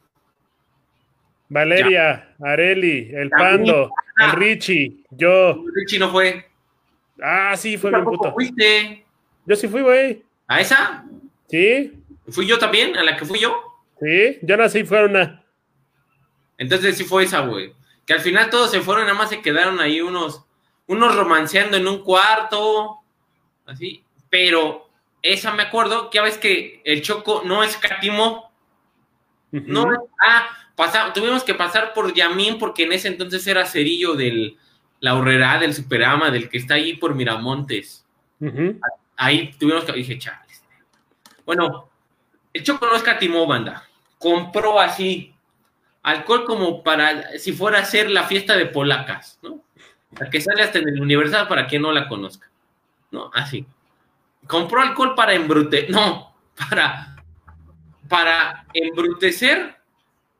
[1.48, 5.64] Valeria, Areli, el Pando, el Richie, yo.
[5.74, 6.46] Richie no fue.
[7.22, 8.32] Ah, sí, fue bien puto.
[8.32, 9.04] fuiste?
[9.46, 10.22] Yo sí fui, güey.
[10.48, 11.04] ¿A esa?
[11.48, 11.92] Sí.
[12.28, 12.96] ¿Fui yo también?
[12.96, 13.62] ¿A la que fui yo?
[14.00, 15.42] Sí, yo nací, fue una.
[16.58, 17.72] Entonces sí fue esa, güey.
[18.04, 20.44] Que al final todos se fueron, nada más se quedaron ahí unos,
[20.86, 22.98] unos romanceando en un cuarto,
[23.64, 24.04] así.
[24.28, 24.87] Pero
[25.22, 28.50] esa me acuerdo que a veces que el Choco no escatimó.
[29.50, 29.88] No,
[30.24, 34.58] ah, tuvimos que pasar por Yamín porque en ese entonces era cerillo del
[35.00, 38.04] la horrera del Superama, del que está ahí por Miramontes.
[39.16, 40.62] Ahí tuvimos que, dije, chales.
[41.46, 41.88] Bueno,
[42.52, 43.88] el Choco no escatimó, banda.
[44.18, 45.34] Compró así
[46.02, 49.62] alcohol como para, si fuera a hacer la fiesta de polacas, ¿no?
[50.18, 52.50] La que sale hasta en el Universal para quien no la conozca,
[53.10, 53.30] ¿no?
[53.34, 53.66] Así.
[54.48, 57.16] Compró alcohol para embrutecer, no, para,
[58.08, 59.76] para embrutecer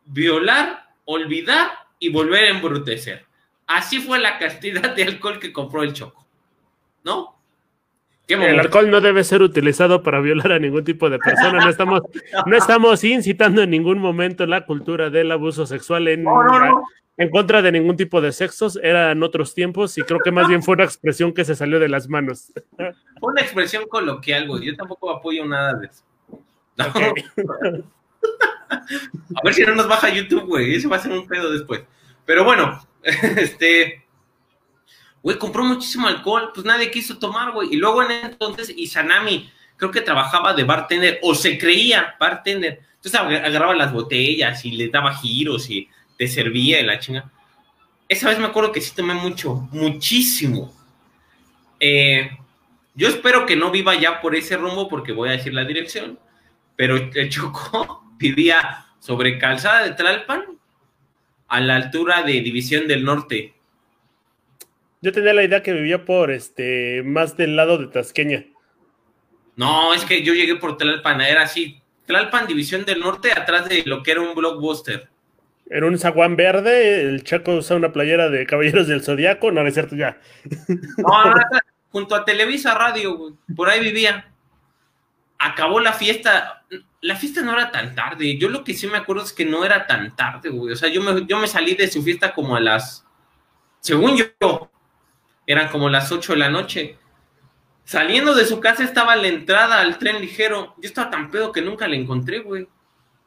[0.06, 3.26] violar, olvidar y volver a embrutecer.
[3.66, 6.26] Así fue la cantidad de alcohol que compró el Choco.
[7.04, 7.38] ¿No?
[8.28, 11.64] el alcohol no debe ser utilizado para violar a ningún tipo de persona.
[11.64, 12.02] No estamos,
[12.46, 16.24] no estamos incitando en ningún momento la cultura del abuso sexual en,
[17.18, 18.78] en contra de ningún tipo de sexos.
[18.82, 21.88] Eran otros tiempos y creo que más bien fue una expresión que se salió de
[21.88, 22.52] las manos.
[22.76, 24.66] Fue una expresión coloquial, güey.
[24.66, 26.02] Yo tampoco apoyo nada de eso.
[28.70, 30.74] A ver si no nos baja YouTube, güey.
[30.74, 31.82] Eso va a ser un pedo después.
[32.24, 34.04] Pero bueno, este.
[35.22, 37.72] Güey, compró muchísimo alcohol, pues nadie quiso tomar, güey.
[37.72, 42.80] Y luego en entonces, Isanami, creo que trabajaba de bartender, o se creía bartender.
[42.94, 47.30] Entonces agarraba las botellas y le daba giros y te servía y la chinga.
[48.08, 50.74] Esa vez me acuerdo que sí tomé mucho, muchísimo.
[51.80, 52.30] Eh,
[52.94, 56.18] yo espero que no viva ya por ese rumbo porque voy a decir la dirección,
[56.76, 60.58] pero el Chocó vivía sobre Calzada de Tlalpan,
[61.46, 63.54] a la altura de División del Norte.
[65.00, 68.44] Yo tenía la idea que vivía por este, más del lado de Tasqueña.
[69.56, 73.82] No, es que yo llegué por Tlalpan, era así, Tlalpan, División del Norte, atrás de
[73.86, 75.08] lo que era un blockbuster.
[75.70, 79.74] Era un zaguán verde, el Chaco usa una playera de Caballeros del Zodiaco, no, es
[79.74, 80.18] cierto ya.
[80.96, 81.34] No,
[81.90, 84.32] junto a Televisa Radio, por ahí vivía.
[85.38, 86.64] Acabó la fiesta,
[87.00, 88.38] la fiesta no era tan tarde.
[88.38, 90.72] Yo lo que sí me acuerdo es que no era tan tarde, güey.
[90.72, 93.04] O sea, yo me, yo me salí de su fiesta como a las.
[93.80, 94.70] Según yo,
[95.46, 96.98] eran como las 8 de la noche.
[97.84, 100.74] Saliendo de su casa estaba la entrada al tren ligero.
[100.78, 102.68] Yo estaba tan pedo que nunca la encontré, güey.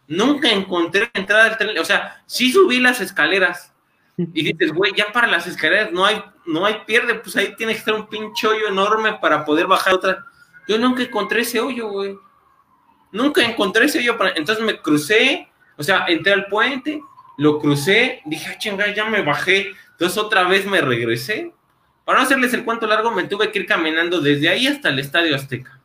[0.08, 1.78] Nunca encontré entrada al tren.
[1.78, 3.74] O sea, sí subí las escaleras.
[4.18, 7.16] Y dices, güey, ya para las escaleras no hay, no hay pierde.
[7.16, 10.26] Pues ahí tiene que estar un pinche hoyo enorme para poder bajar otra.
[10.68, 12.18] Yo nunca encontré ese hoyo, güey.
[13.12, 17.02] Nunca encontré ese yo, entonces me crucé, o sea, entré al puente,
[17.38, 21.54] lo crucé, dije, ah, chingada, ya me bajé, entonces otra vez me regresé.
[22.06, 25.00] Para no hacerles el cuento largo, me tuve que ir caminando desde ahí hasta el
[25.00, 25.81] Estadio Azteca.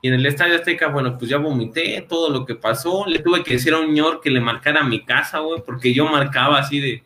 [0.00, 3.04] Y en el Estadio Azteca, bueno, pues ya vomité todo lo que pasó.
[3.06, 6.06] Le tuve que decir a un señor que le marcara mi casa, güey, porque yo
[6.06, 7.02] marcaba así de.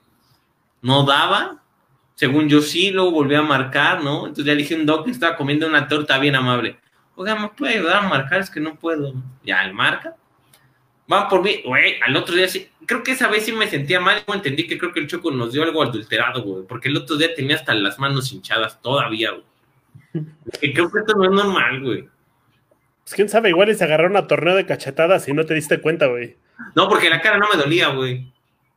[0.83, 1.63] No daba.
[2.15, 4.27] Según yo sí, luego volví a marcar, ¿no?
[4.27, 6.79] Entonces ya dije a un doc que estaba comiendo una torta bien amable
[7.17, 8.41] oiga, ¿me puede ayudar a marcar?
[8.41, 9.15] Es que no puedo.
[9.45, 10.17] Ya, el marca.
[11.07, 14.01] Van por mí, güey, al otro día sí, creo que esa vez sí me sentía
[14.01, 16.97] mal, yo entendí que creo que el Choco nos dio algo adulterado, güey, porque el
[16.97, 19.45] otro día tenía hasta las manos hinchadas todavía, güey.
[20.75, 22.09] Creo que esto no es normal, güey.
[23.05, 26.07] Pues quién sabe, igual se agarraron a torneo de cachetadas y no te diste cuenta,
[26.07, 26.37] güey.
[26.75, 28.33] No, porque la cara no me dolía, güey.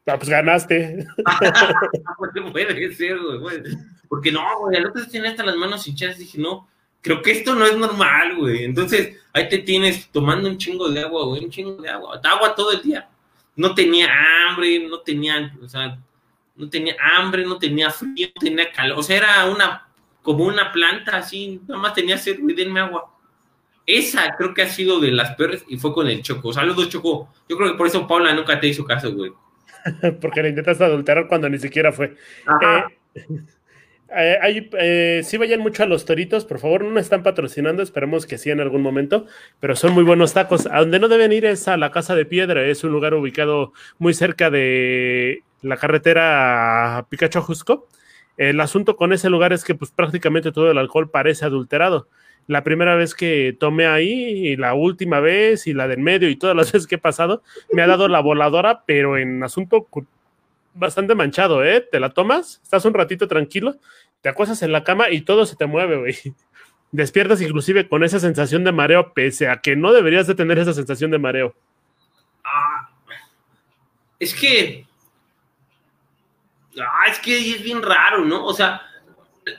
[0.08, 1.06] Ah, pues ganaste.
[2.52, 3.62] puede ser, güey.
[4.08, 6.68] Porque no, güey, al otro día tenía hasta las manos hinchadas, dije, no,
[7.02, 8.64] creo que esto no es normal, güey.
[8.64, 12.56] Entonces, ahí te tienes tomando un chingo de agua, güey, un chingo de agua, agua
[12.56, 13.08] todo el día.
[13.56, 14.10] No tenía
[14.48, 15.98] hambre, no tenía, o sea,
[16.56, 19.88] no tenía hambre, no tenía frío, no tenía calor, o sea, era una,
[20.22, 23.15] como una planta así, nada más tenía sed, güey, denme agua.
[23.86, 26.52] Esa creo que ha sido de las peores y fue con el Choco.
[26.54, 27.30] Saludos, Choco.
[27.48, 29.32] Yo creo que por eso Paula nunca te hizo caso, güey.
[30.22, 32.16] Porque le intentaste adulterar cuando ni siquiera fue.
[33.16, 33.22] Eh,
[34.18, 38.26] Eh, eh, sí vayan mucho a los toritos, por favor, no nos están patrocinando, esperemos
[38.26, 39.26] que sí en algún momento,
[39.60, 40.68] pero son muy buenos tacos.
[40.68, 43.74] A donde no deben ir es a la Casa de Piedra, es un lugar ubicado
[43.98, 47.88] muy cerca de la carretera Picacho Jusco.
[48.38, 52.08] El asunto con ese lugar es que pues prácticamente todo el alcohol parece adulterado.
[52.48, 56.36] La primera vez que tomé ahí, y la última vez, y la del medio, y
[56.36, 57.42] todas las veces que he pasado,
[57.72, 59.88] me ha dado la voladora, pero en asunto
[60.76, 61.82] bastante manchado, ¿eh?
[61.82, 63.78] Te la tomas, estás un ratito tranquilo,
[64.22, 66.16] te acuestas en la cama y todo se te mueve, güey.
[66.92, 70.74] Despiertas inclusive con esa sensación de mareo, pese a que no deberías de tener esa
[70.74, 71.56] sensación de mareo.
[72.44, 72.90] Ah,
[74.20, 74.86] es que...
[76.80, 78.46] Ah, es que es bien raro, ¿no?
[78.46, 78.82] O sea,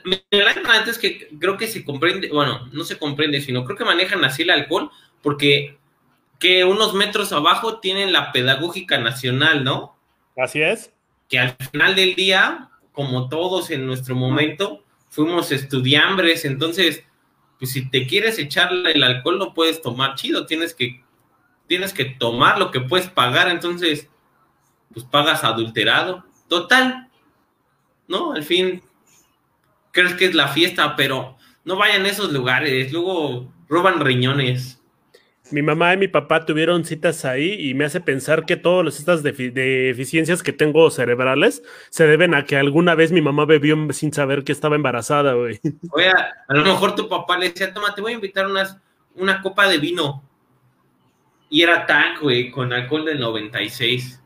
[0.03, 3.85] me da es que creo que se comprende, bueno, no se comprende, sino creo que
[3.85, 5.77] manejan así el alcohol, porque
[6.39, 9.95] que unos metros abajo tienen la pedagógica nacional, ¿no?
[10.35, 10.91] Así es
[11.29, 17.03] que al final del día, como todos en nuestro momento, fuimos estudiambres, entonces,
[17.59, 21.03] pues si te quieres echar el alcohol, no puedes tomar chido, tienes que,
[21.67, 24.09] tienes que tomar lo que puedes pagar, entonces,
[24.93, 26.23] pues pagas adulterado.
[26.47, 27.09] Total,
[28.07, 28.31] ¿no?
[28.31, 28.81] Al fin,
[29.97, 34.79] crees que es la fiesta, pero no vayan a esos lugares, luego roban riñones.
[35.49, 39.23] Mi mamá y mi papá tuvieron citas ahí y me hace pensar que todas estas
[39.23, 44.43] deficiencias que tengo cerebrales se deben a que alguna vez mi mamá bebió sin saber
[44.43, 45.59] que estaba embarazada, güey.
[45.91, 48.77] Oye, a lo mejor tu papá le decía, toma, te voy a invitar unas,
[49.15, 50.23] una copa de vino.
[51.49, 54.21] Y era tan, güey, con alcohol del 96.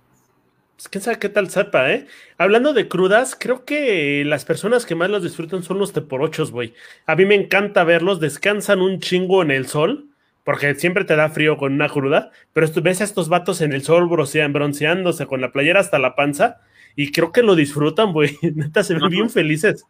[0.81, 2.07] Pues quién sabe qué tal sepa, ¿eh?
[2.39, 6.73] Hablando de crudas, creo que las personas que más los disfrutan son los teporochos, güey.
[7.05, 10.07] A mí me encanta verlos, descansan un chingo en el sol
[10.43, 13.83] porque siempre te da frío con una cruda, pero ves a estos vatos en el
[13.83, 16.61] sol bronceándose con la playera hasta la panza
[16.95, 18.39] y creo que lo disfrutan, güey.
[18.41, 19.85] Neta, se ven bien felices.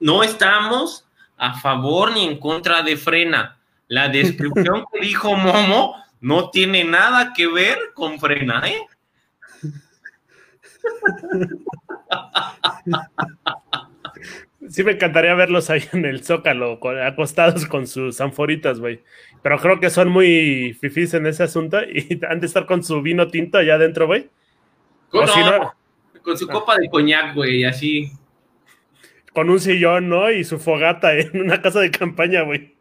[0.00, 1.08] No estamos
[1.38, 3.56] a favor ni en contra de Frena.
[3.88, 8.82] La descripción que dijo Momo no tiene nada que ver con Frena, ¿eh?
[14.68, 19.02] Sí, me encantaría verlos ahí en el zócalo, acostados con sus anforitas, güey.
[19.42, 23.00] Pero creo que son muy fifís en ese asunto y han de estar con su
[23.00, 24.28] vino tinto allá adentro, güey.
[25.08, 25.28] Con,
[26.22, 28.10] con su copa de coñac, güey, así.
[29.32, 30.30] Con un sillón, ¿no?
[30.30, 32.74] Y su fogata en una casa de campaña, güey.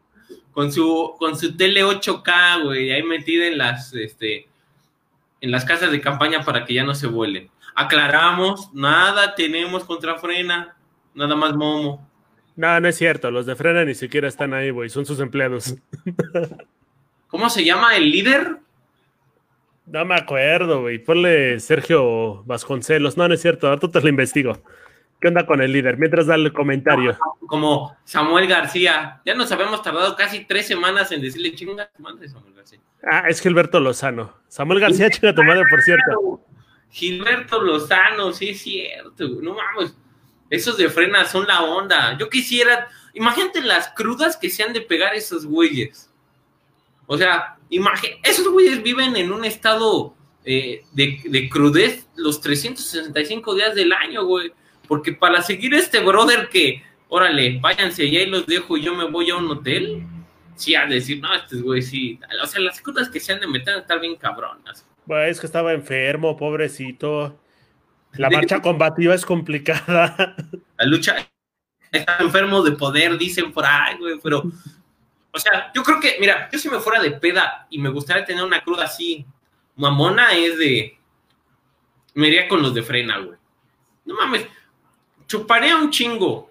[0.51, 4.47] Con su, con su tele 8K, güey, ahí metida en las, este,
[5.41, 7.49] en las casas de campaña para que ya no se vuelen.
[7.75, 10.75] Aclaramos, nada tenemos contra frena,
[11.13, 12.09] nada más momo.
[12.55, 13.31] No, no es cierto.
[13.31, 14.89] Los de Frena ni siquiera están ahí, güey.
[14.89, 15.75] Son sus empleados.
[17.27, 18.57] ¿Cómo se llama el líder?
[19.87, 20.99] No me acuerdo, güey.
[20.99, 23.17] Ponle Sergio Vasconcelos.
[23.17, 23.67] No, no es cierto.
[23.67, 24.57] Ahorita te lo investigo.
[25.19, 25.97] ¿Qué onda con el líder?
[25.97, 27.17] Mientras da el comentario.
[27.47, 29.21] Como Samuel García.
[29.25, 32.79] Ya nos habíamos tardado casi tres semanas en decirle chinga tu madre, Samuel García.
[33.03, 34.33] Ah, es Gilberto Lozano.
[34.47, 36.41] Samuel García, chinga tu madre, por cierto.
[36.91, 39.27] Gilberto Lozano, sí es cierto.
[39.41, 39.95] No vamos.
[40.49, 42.17] Esos de frena son la onda.
[42.17, 46.09] Yo quisiera, imagínate las crudas que se han de pegar esos güeyes.
[47.07, 47.57] O sea,
[48.23, 54.53] esos güeyes viven en un estado eh, de, crudez los 365 días del año, güey.
[54.87, 59.05] Porque para seguir este brother que, órale, váyanse y ahí los dejo y yo me
[59.05, 60.03] voy a un hotel,
[60.55, 62.19] sí, a decir, no, este güey sí.
[62.41, 64.85] O sea, las crudas que se han de meter están bien cabronas.
[65.27, 67.39] Es que estaba enfermo, pobrecito.
[68.13, 70.35] La marcha combativa es complicada.
[70.77, 71.15] La lucha
[71.91, 74.43] está enfermo de poder, dicen por ahí, güey, pero.
[75.31, 78.23] O sea, yo creo que, mira, yo si me fuera de peda y me gustaría
[78.23, 79.25] tener una cruda así,
[79.75, 80.97] mamona, es de.
[82.13, 83.37] Me iría con los de frena, güey.
[84.05, 84.47] No mames.
[85.27, 86.49] Chuparía un chingo.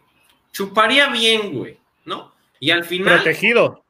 [0.52, 2.34] Chuparía bien, güey, ¿no?
[2.61, 3.14] Y al final.
[3.14, 3.84] Protegido.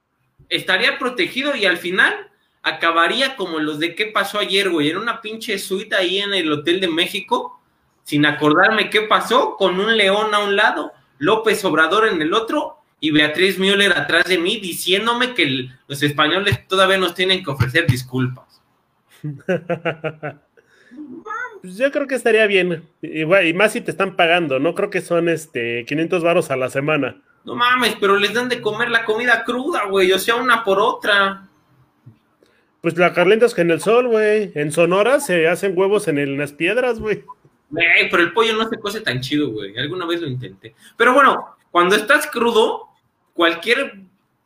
[0.49, 2.31] Estaría protegido y al final
[2.65, 6.51] acabaría como los de qué pasó ayer, güey, en una pinche suite ahí en el
[6.51, 7.61] Hotel de México,
[8.03, 12.79] sin acordarme qué pasó, con un león a un lado, López Obrador en el otro
[13.01, 17.87] y Beatriz Müller atrás de mí diciéndome que los españoles todavía nos tienen que ofrecer
[17.87, 18.63] disculpas.
[21.65, 22.87] Pues yo creo que estaría bien.
[23.01, 26.57] Igual, y más si te están pagando, no creo que son este 500 varos a
[26.57, 27.23] la semana.
[27.43, 30.79] No mames, pero les dan de comer la comida cruda, güey, o sea, una por
[30.79, 31.49] otra.
[32.85, 33.23] Pues la que
[33.63, 34.53] en el sol, güey.
[34.55, 37.25] En Sonora se hacen huevos en las piedras, güey.
[37.71, 39.75] Güey, pero el pollo no se cose tan chido, güey.
[39.79, 40.75] Alguna vez lo intenté.
[40.99, 42.91] Pero bueno, cuando estás crudo,
[43.33, 44.03] cualquier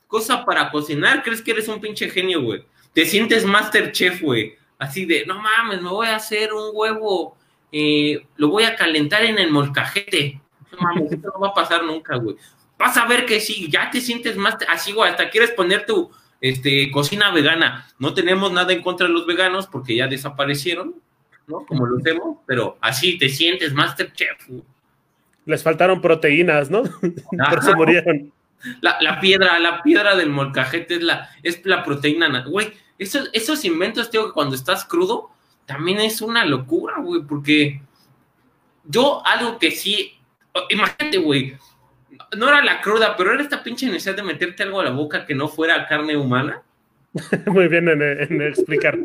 [0.07, 2.65] cosa para cocinar, crees que eres un pinche genio, güey.
[2.93, 4.55] Te sientes master chef, güey.
[4.79, 7.37] Así de, no mames, me voy a hacer un huevo,
[7.73, 10.41] eh, lo voy a calentar en el molcajete.
[10.71, 12.37] no mames, esto no va a pasar nunca, güey.
[12.79, 16.09] Vas a ver que sí, ya te sientes más así, güey, hasta quieres poner tu
[16.41, 17.87] este, cocina vegana.
[17.99, 20.95] No tenemos nada en contra de los veganos porque ya desaparecieron,
[21.47, 21.65] ¿no?
[21.67, 24.49] Como lo hacemos, pero así te sientes Masterchef.
[25.45, 26.83] Les faltaron proteínas, ¿no?
[27.51, 28.33] Por eso murieron.
[28.81, 32.73] La, la, piedra, la piedra del molcajete es la, es la proteína, güey.
[32.99, 35.31] Esos, esos inventos, tío, que cuando estás crudo,
[35.65, 37.81] también es una locura, güey, porque
[38.85, 40.19] yo algo que sí,
[40.71, 41.57] imagínate, güey,
[42.37, 45.25] no era la cruda, pero era esta pinche necesidad de meterte algo a la boca
[45.25, 46.63] que no fuera carne humana.
[47.47, 48.99] Muy bien en, explicar.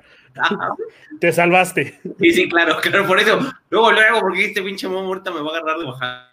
[1.20, 1.99] Te salvaste.
[2.20, 3.39] Sí, sí, claro, claro, por eso.
[3.70, 6.32] Luego, luego, porque este pinche momo ahorita me va a agarrar de bajada.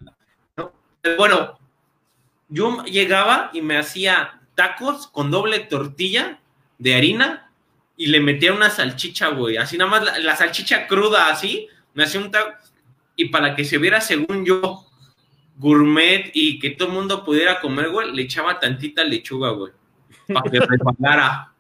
[1.17, 1.59] Bueno,
[2.49, 6.41] yo llegaba y me hacía tacos con doble tortilla
[6.79, 7.51] de harina
[7.97, 9.57] y le metía una salchicha, güey.
[9.57, 11.69] Así nada más la, salchicha cruda, así.
[11.95, 12.53] Me hacía un taco.
[13.17, 14.87] Y para que se viera, según yo,
[15.61, 19.73] gourmet y que todo el mundo pudiera comer, güey, le echaba tantita lechuga, güey.
[20.33, 21.53] Para que repagara.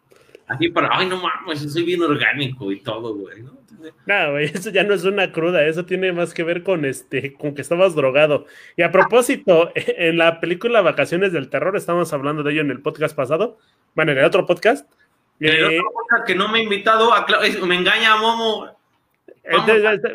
[0.48, 3.60] Así para, ay, no mames, soy bien orgánico y todo, güey, ¿no?
[4.06, 7.34] No, güey, eso ya no es una cruda, eso tiene más que ver con este,
[7.34, 8.46] con que estabas drogado.
[8.76, 12.80] Y a propósito, en la película Vacaciones del Terror, estamos hablando de ello en el
[12.80, 13.58] podcast pasado,
[13.94, 14.90] bueno, en el otro podcast.
[15.38, 17.26] En el otro podcast que no me ha invitado, a,
[17.66, 18.79] me engaña Momo.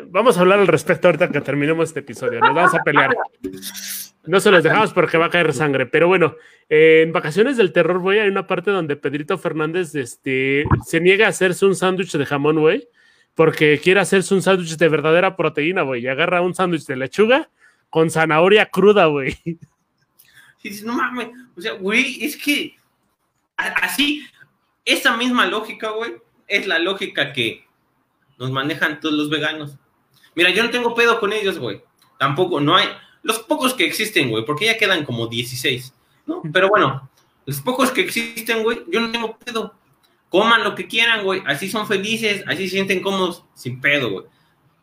[0.08, 0.36] Vamos.
[0.36, 2.40] a hablar al respecto ahorita que terminemos este episodio.
[2.40, 3.16] Nos vamos a pelear.
[4.24, 5.86] No se los dejamos porque va a caer sangre.
[5.86, 6.36] Pero bueno,
[6.68, 11.30] en Vacaciones del Terror, güey, hay una parte donde Pedrito Fernández este, se niega a
[11.30, 12.88] hacerse un sándwich de jamón, güey
[13.36, 17.50] porque quiere hacerse un sándwich de verdadera proteína, güey, y agarra un sándwich de lechuga
[17.90, 19.36] con zanahoria cruda, güey.
[20.62, 22.74] Y dices, no mames, o sea, güey, es que
[23.56, 24.26] así,
[24.84, 26.14] esa misma lógica, güey,
[26.48, 27.64] es la lógica que
[28.38, 29.76] nos manejan todos los veganos.
[30.34, 31.82] Mira, yo no tengo pedo con ellos, güey.
[32.18, 32.88] Tampoco, no hay,
[33.22, 35.94] los pocos que existen, güey, porque ya quedan como 16,
[36.26, 36.42] ¿no?
[36.52, 37.10] Pero bueno,
[37.44, 39.74] los pocos que existen, güey, yo no tengo pedo
[40.28, 44.26] coman lo que quieran, güey, así son felices, así se sienten cómodos, sin pedo, güey.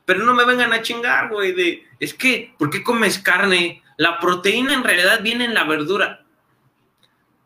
[0.06, 3.82] Pero no me vengan a chingar, güey, de, es que, ¿por qué comes carne?
[3.97, 6.26] La proteína en realidad viene en la verdura.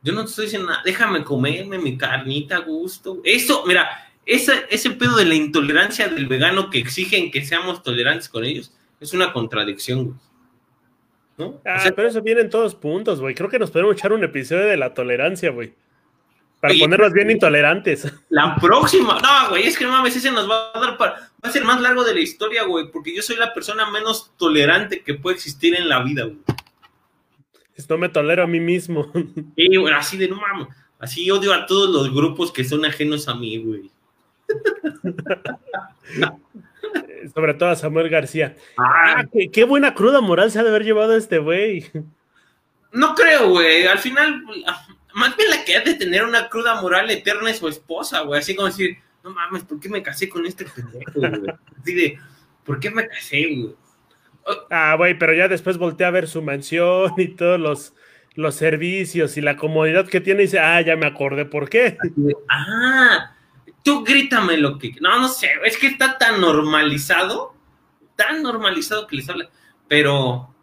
[0.01, 3.19] Yo no te estoy diciendo nada, déjame comerme mi carnita a gusto.
[3.23, 8.29] Eso, mira, ese, ese pedo de la intolerancia del vegano que exigen que seamos tolerantes
[8.29, 10.17] con ellos, es una contradicción, güey.
[11.37, 11.61] ¿No?
[11.65, 13.35] Ah, pero eso viene en todos puntos, güey.
[13.35, 15.73] Creo que nos podemos echar un episodio de la tolerancia, güey.
[16.59, 18.11] Para ponerlos bien intolerantes.
[18.29, 19.19] La próxima.
[19.21, 21.13] No, güey, es que no mames, ese nos va a dar para.
[21.13, 24.31] Va a ser más largo de la historia, güey, porque yo soy la persona menos
[24.37, 26.39] tolerante que puede existir en la vida, güey.
[27.87, 29.11] No me tolero a mí mismo.
[29.55, 30.69] Sí, güey, así de no mames.
[30.97, 33.91] Así odio a todos los grupos que son ajenos a mí, güey.
[37.33, 38.55] Sobre todo a Samuel García.
[38.77, 41.85] Ah, qué, qué, buena cruda moral se ha de haber llevado este güey.
[42.91, 43.85] No creo, güey.
[43.85, 44.43] Al final,
[45.13, 48.39] más bien la que ha de tener una cruda moral eterna es su esposa, güey.
[48.39, 51.53] Así como decir, no mames, ¿por qué me casé con este pendejo, güey?
[51.81, 52.19] Así de,
[52.63, 53.75] ¿por qué me casé, güey?
[54.69, 57.93] Ah, güey, pero ya después volteé a ver su mansión y todos los,
[58.35, 61.97] los servicios y la comodidad que tiene y dice, ah, ya me acordé, ¿por qué?
[62.49, 63.35] ah,
[63.83, 64.93] tú grítame lo que...
[64.99, 67.55] No, no sé, es que está tan normalizado,
[68.15, 69.49] tan normalizado que les habla,
[69.87, 70.53] pero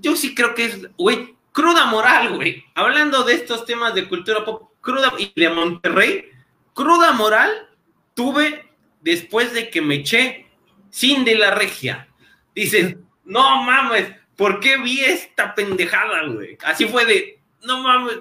[0.00, 2.64] yo sí creo que es, güey, cruda moral, güey.
[2.74, 6.30] Hablando de estos temas de cultura pop, cruda y de Monterrey,
[6.74, 7.68] cruda moral
[8.14, 10.46] tuve después de que me eché
[10.90, 12.08] sin de la regia.
[12.54, 16.58] Dices, no mames, ¿por qué vi esta pendejada, güey?
[16.64, 18.18] Así fue de, no mames,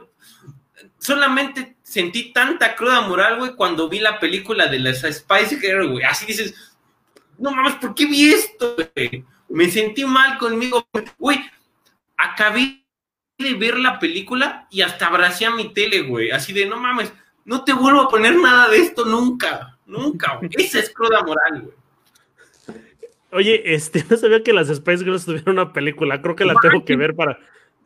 [0.99, 6.03] solamente sentí tanta cruda moral, güey, cuando vi la película de las Spice Girls, güey.
[6.03, 6.53] Así dices,
[7.39, 9.25] no mames, ¿por qué vi esto, güey?
[9.49, 10.87] Me sentí mal conmigo,
[11.17, 11.39] güey.
[12.15, 12.85] Acabé
[13.39, 16.29] de ver la película y hasta abracé a mi tele, güey.
[16.29, 17.11] Así de, no mames,
[17.43, 20.51] no te vuelvo a poner nada de esto nunca, nunca, güey.
[20.57, 21.73] Esa es cruda moral, güey.
[23.31, 26.85] Oye, este, no sabía que las Spice Girls tuvieron una película, creo que la tengo
[26.85, 27.39] que ver para...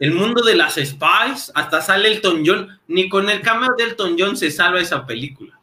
[0.03, 4.15] El mundo de las Spice, hasta sale Elton John, ni con el cameo de Elton
[4.17, 5.59] John se salva esa película.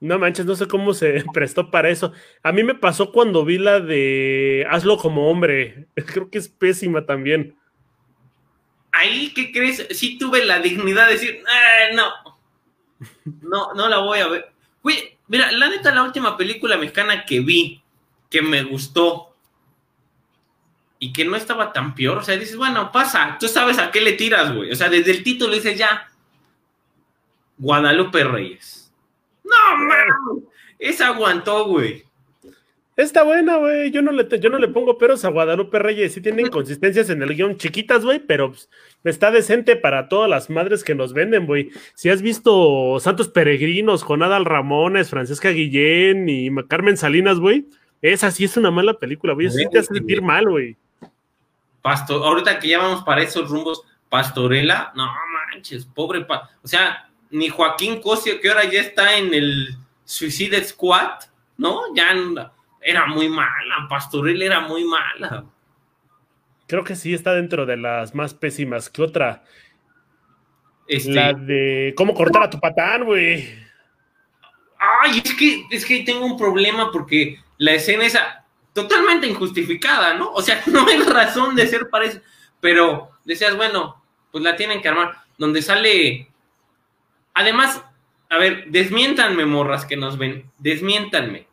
[0.00, 2.12] No manches, no sé cómo se prestó para eso.
[2.42, 5.86] A mí me pasó cuando vi la de Hazlo como hombre.
[5.94, 7.56] Creo que es pésima también
[8.96, 9.86] ahí, ¿qué crees?
[9.90, 12.12] Sí tuve la dignidad de decir, eh, no,
[13.42, 14.52] no, no la voy a ver.
[14.82, 17.82] Güey, mira, la neta, la última película mexicana que vi,
[18.30, 19.35] que me gustó
[20.98, 24.00] y que no estaba tan peor, o sea, dices, bueno, pasa, tú sabes a qué
[24.00, 24.70] le tiras, güey.
[24.70, 26.08] O sea, desde el título dices ya,
[27.58, 28.92] Guadalupe Reyes.
[29.44, 30.44] No, man,
[30.78, 32.04] esa aguantó, güey.
[32.96, 33.90] Está buena, güey.
[33.90, 36.14] Yo no le yo no le pongo peros a Guadalupe Reyes.
[36.14, 38.70] Sí tiene inconsistencias en el guion chiquitas, güey, pero pues,
[39.04, 41.70] está decente para todas las madres que nos venden, güey.
[41.94, 47.66] Si has visto Santos Peregrinos con Adal Ramones, Francesca Guillén y Carmen Salinas, güey,
[48.00, 49.48] esa sí es una mala película, güey.
[49.48, 50.76] Eso sí te hace sentir mal, güey.
[51.86, 55.06] Pastor, ahorita que ya vamos para esos rumbos, Pastorela, no
[55.52, 60.64] manches, pobre pa o sea, ni Joaquín Cosio, que ahora ya está en el Suicide
[60.64, 61.20] Squad,
[61.56, 61.94] ¿no?
[61.94, 62.08] Ya
[62.80, 65.44] era muy mala, Pastorela era muy mala.
[66.66, 68.90] Creo que sí está dentro de las más pésimas.
[68.90, 69.44] ¿Qué otra?
[70.88, 71.14] Este...
[71.14, 73.48] La de cómo cortar a tu patán, güey.
[74.76, 78.18] Ay, es que, es que tengo un problema porque la escena es
[78.76, 80.30] totalmente injustificada, ¿no?
[80.32, 82.20] O sea, no hay razón de ser para eso.
[82.60, 85.16] Pero decías, bueno, pues la tienen que armar.
[85.38, 86.28] Donde sale.
[87.34, 87.82] Además,
[88.28, 90.50] a ver, desmiéntanme, morras que nos ven.
[90.58, 91.48] Desmiéntanme.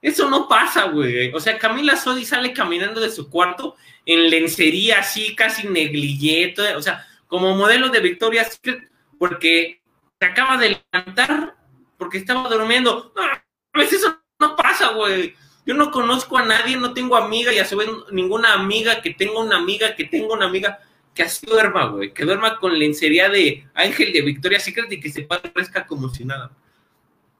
[0.00, 1.32] Eso no pasa, güey.
[1.34, 6.82] O sea, Camila Sodi sale caminando de su cuarto en lencería así, casi negligé, o
[6.82, 9.80] sea, como modelo de Victoria Secret, porque
[10.18, 11.56] se acaba de levantar,
[11.96, 13.12] porque estaba durmiendo.
[13.14, 15.36] No, eso no pasa, güey.
[15.64, 19.14] Yo no conozco a nadie, no tengo amiga y a su vez ninguna amiga que
[19.14, 20.80] tenga una amiga que tenga una amiga
[21.14, 22.12] que así duerma, güey.
[22.12, 26.24] Que duerma con lencería de Ángel de Victoria Secret y que se parezca como si
[26.24, 26.50] nada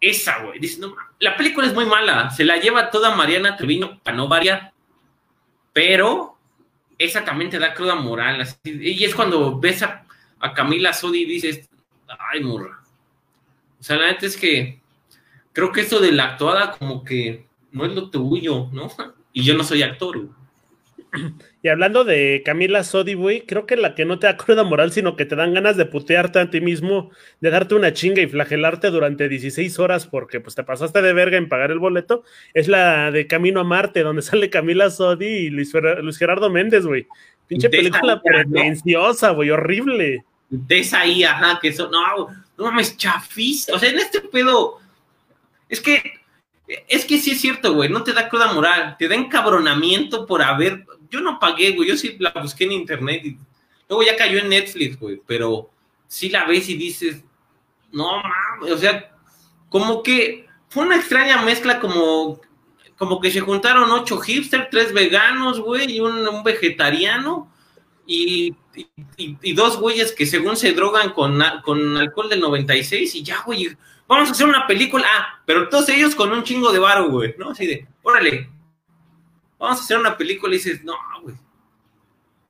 [0.02, 0.58] esa, güey.
[0.58, 2.28] Dice, no, la película es muy mala.
[2.30, 4.72] Se la lleva toda Mariana Treviño para no variar.
[5.72, 6.36] Pero
[6.98, 8.46] esa también te da cruda moral.
[8.64, 10.04] y es cuando ves a,
[10.54, 11.70] Camila Sodi y dices,
[12.32, 12.82] ay, morra.
[13.80, 14.80] O sea, la neta es que
[15.52, 18.88] creo que esto de la actuada como que no es lo tuyo, ¿no?
[19.32, 20.42] Y yo no soy actor, güey.
[21.62, 24.92] Y hablando de Camila Sodi, güey, creo que la que no te da cruda moral,
[24.92, 27.10] sino que te dan ganas de putearte a ti mismo,
[27.40, 31.36] de darte una chinga y flagelarte durante 16 horas porque pues te pasaste de verga
[31.36, 35.50] en pagar el boleto, es la de Camino a Marte, donde sale Camila Sodi y
[35.50, 35.72] Luis,
[36.18, 37.06] Gerardo Méndez, güey.
[37.46, 40.24] Pinche película pretenciosa, güey, horrible.
[40.48, 43.68] De ahí, ajá, que eso, no, no mames, chafis.
[43.68, 44.78] O sea, en este pedo,
[45.68, 46.02] es que,
[46.66, 50.42] es que sí es cierto, güey, no te da cruda moral, te da encabronamiento por
[50.42, 53.36] haber yo no pagué, güey, yo sí la busqué en internet y
[53.88, 55.70] luego ya cayó en Netflix, güey, pero
[56.08, 57.22] sí la ves y dices,
[57.92, 59.14] no mames, o sea,
[59.68, 62.40] como que fue una extraña mezcla como,
[62.96, 67.52] como que se juntaron ocho hipsters, tres veganos, güey, y un, vegetariano,
[68.06, 68.54] y,
[69.16, 73.76] y, dos güeyes que según se drogan con, con alcohol del 96 y ya, güey,
[74.14, 77.34] vamos a hacer una película, ah, pero todos ellos con un chingo de varo, güey,
[77.38, 77.50] ¿no?
[77.50, 78.48] Así de, órale,
[79.58, 81.36] vamos a hacer una película y dices, no, güey.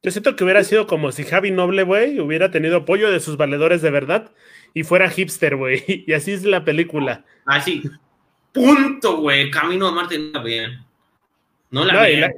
[0.03, 3.37] Yo siento que hubiera sido como si Javi Noble, güey, hubiera tenido apoyo de sus
[3.37, 4.33] valedores de verdad
[4.75, 5.85] y fuera hipster, güey.
[6.07, 7.25] Y así es la película.
[7.47, 7.83] Así.
[8.53, 9.51] Punto, güey.
[9.51, 10.87] Camino a Marte no la vean.
[11.71, 12.33] No la vean.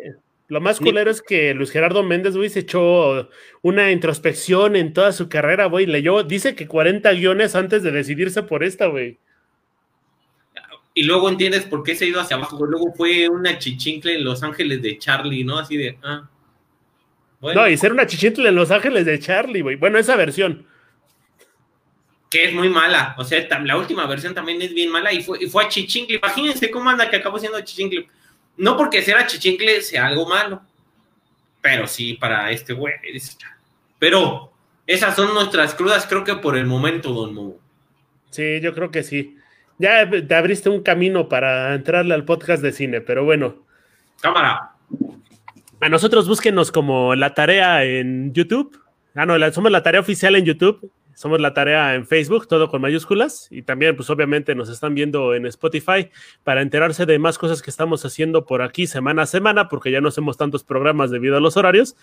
[0.49, 3.29] Lo más culero es que Luis Gerardo Méndez, güey, se echó
[3.63, 5.87] una introspección en toda su carrera, güey.
[5.87, 9.19] Leyó, dice que 40 guiones antes de decidirse por esta, güey
[10.95, 12.65] y luego entiendes por qué se ha ido hacia abajo.
[12.65, 15.59] Luego fue una chichincle en Los Ángeles de Charlie, ¿no?
[15.59, 16.29] Así de, ah.
[17.41, 19.77] No, y ser una chichincle en Los Ángeles de Charlie, güey.
[19.77, 20.67] Bueno, esa versión.
[22.31, 23.17] Que es muy mala.
[23.19, 26.17] O sea, la última versión también es bien mala y fue, y fue a chichincle.
[26.17, 28.09] Imagínense cómo anda que acabó siendo chichincle.
[28.57, 30.63] No porque ser chichincle sea algo malo,
[31.61, 32.95] pero sí para este güey.
[33.99, 34.53] Pero
[34.87, 37.57] esas son nuestras crudas, creo que por el momento, don Mo.
[38.31, 39.37] Sí, yo creo que sí.
[39.79, 43.65] Ya te abriste un camino para entrarle al podcast de cine, pero bueno.
[44.21, 44.73] Cámara.
[45.81, 48.81] A nosotros búsquenos como la tarea en YouTube.
[49.15, 50.91] Ah, no, somos la tarea oficial en YouTube.
[51.15, 53.49] Somos la tarea en Facebook, todo con mayúsculas.
[53.51, 56.11] Y también, pues obviamente nos están viendo en Spotify
[56.43, 60.01] para enterarse de más cosas que estamos haciendo por aquí semana a semana, porque ya
[60.01, 61.97] no hacemos tantos programas debido a los horarios.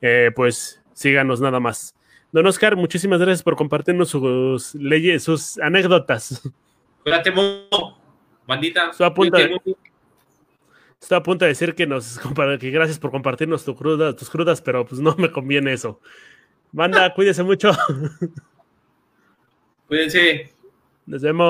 [0.00, 1.94] Eh, pues síganos nada más.
[2.30, 6.42] Don Oscar, muchísimas gracias por compartirnos sus leyes, sus anécdotas.
[7.02, 7.32] Cuídate,
[8.46, 8.90] bandita.
[8.90, 9.56] Estoy a punto de,
[11.10, 12.18] a punto de decir que nos
[12.60, 16.00] que gracias por compartirnos tu cruda, tus crudas, pero pues no me conviene eso.
[16.72, 17.70] Banda, cuídese mucho.
[19.88, 20.50] Cuídense.
[21.06, 21.48] Nos vemos.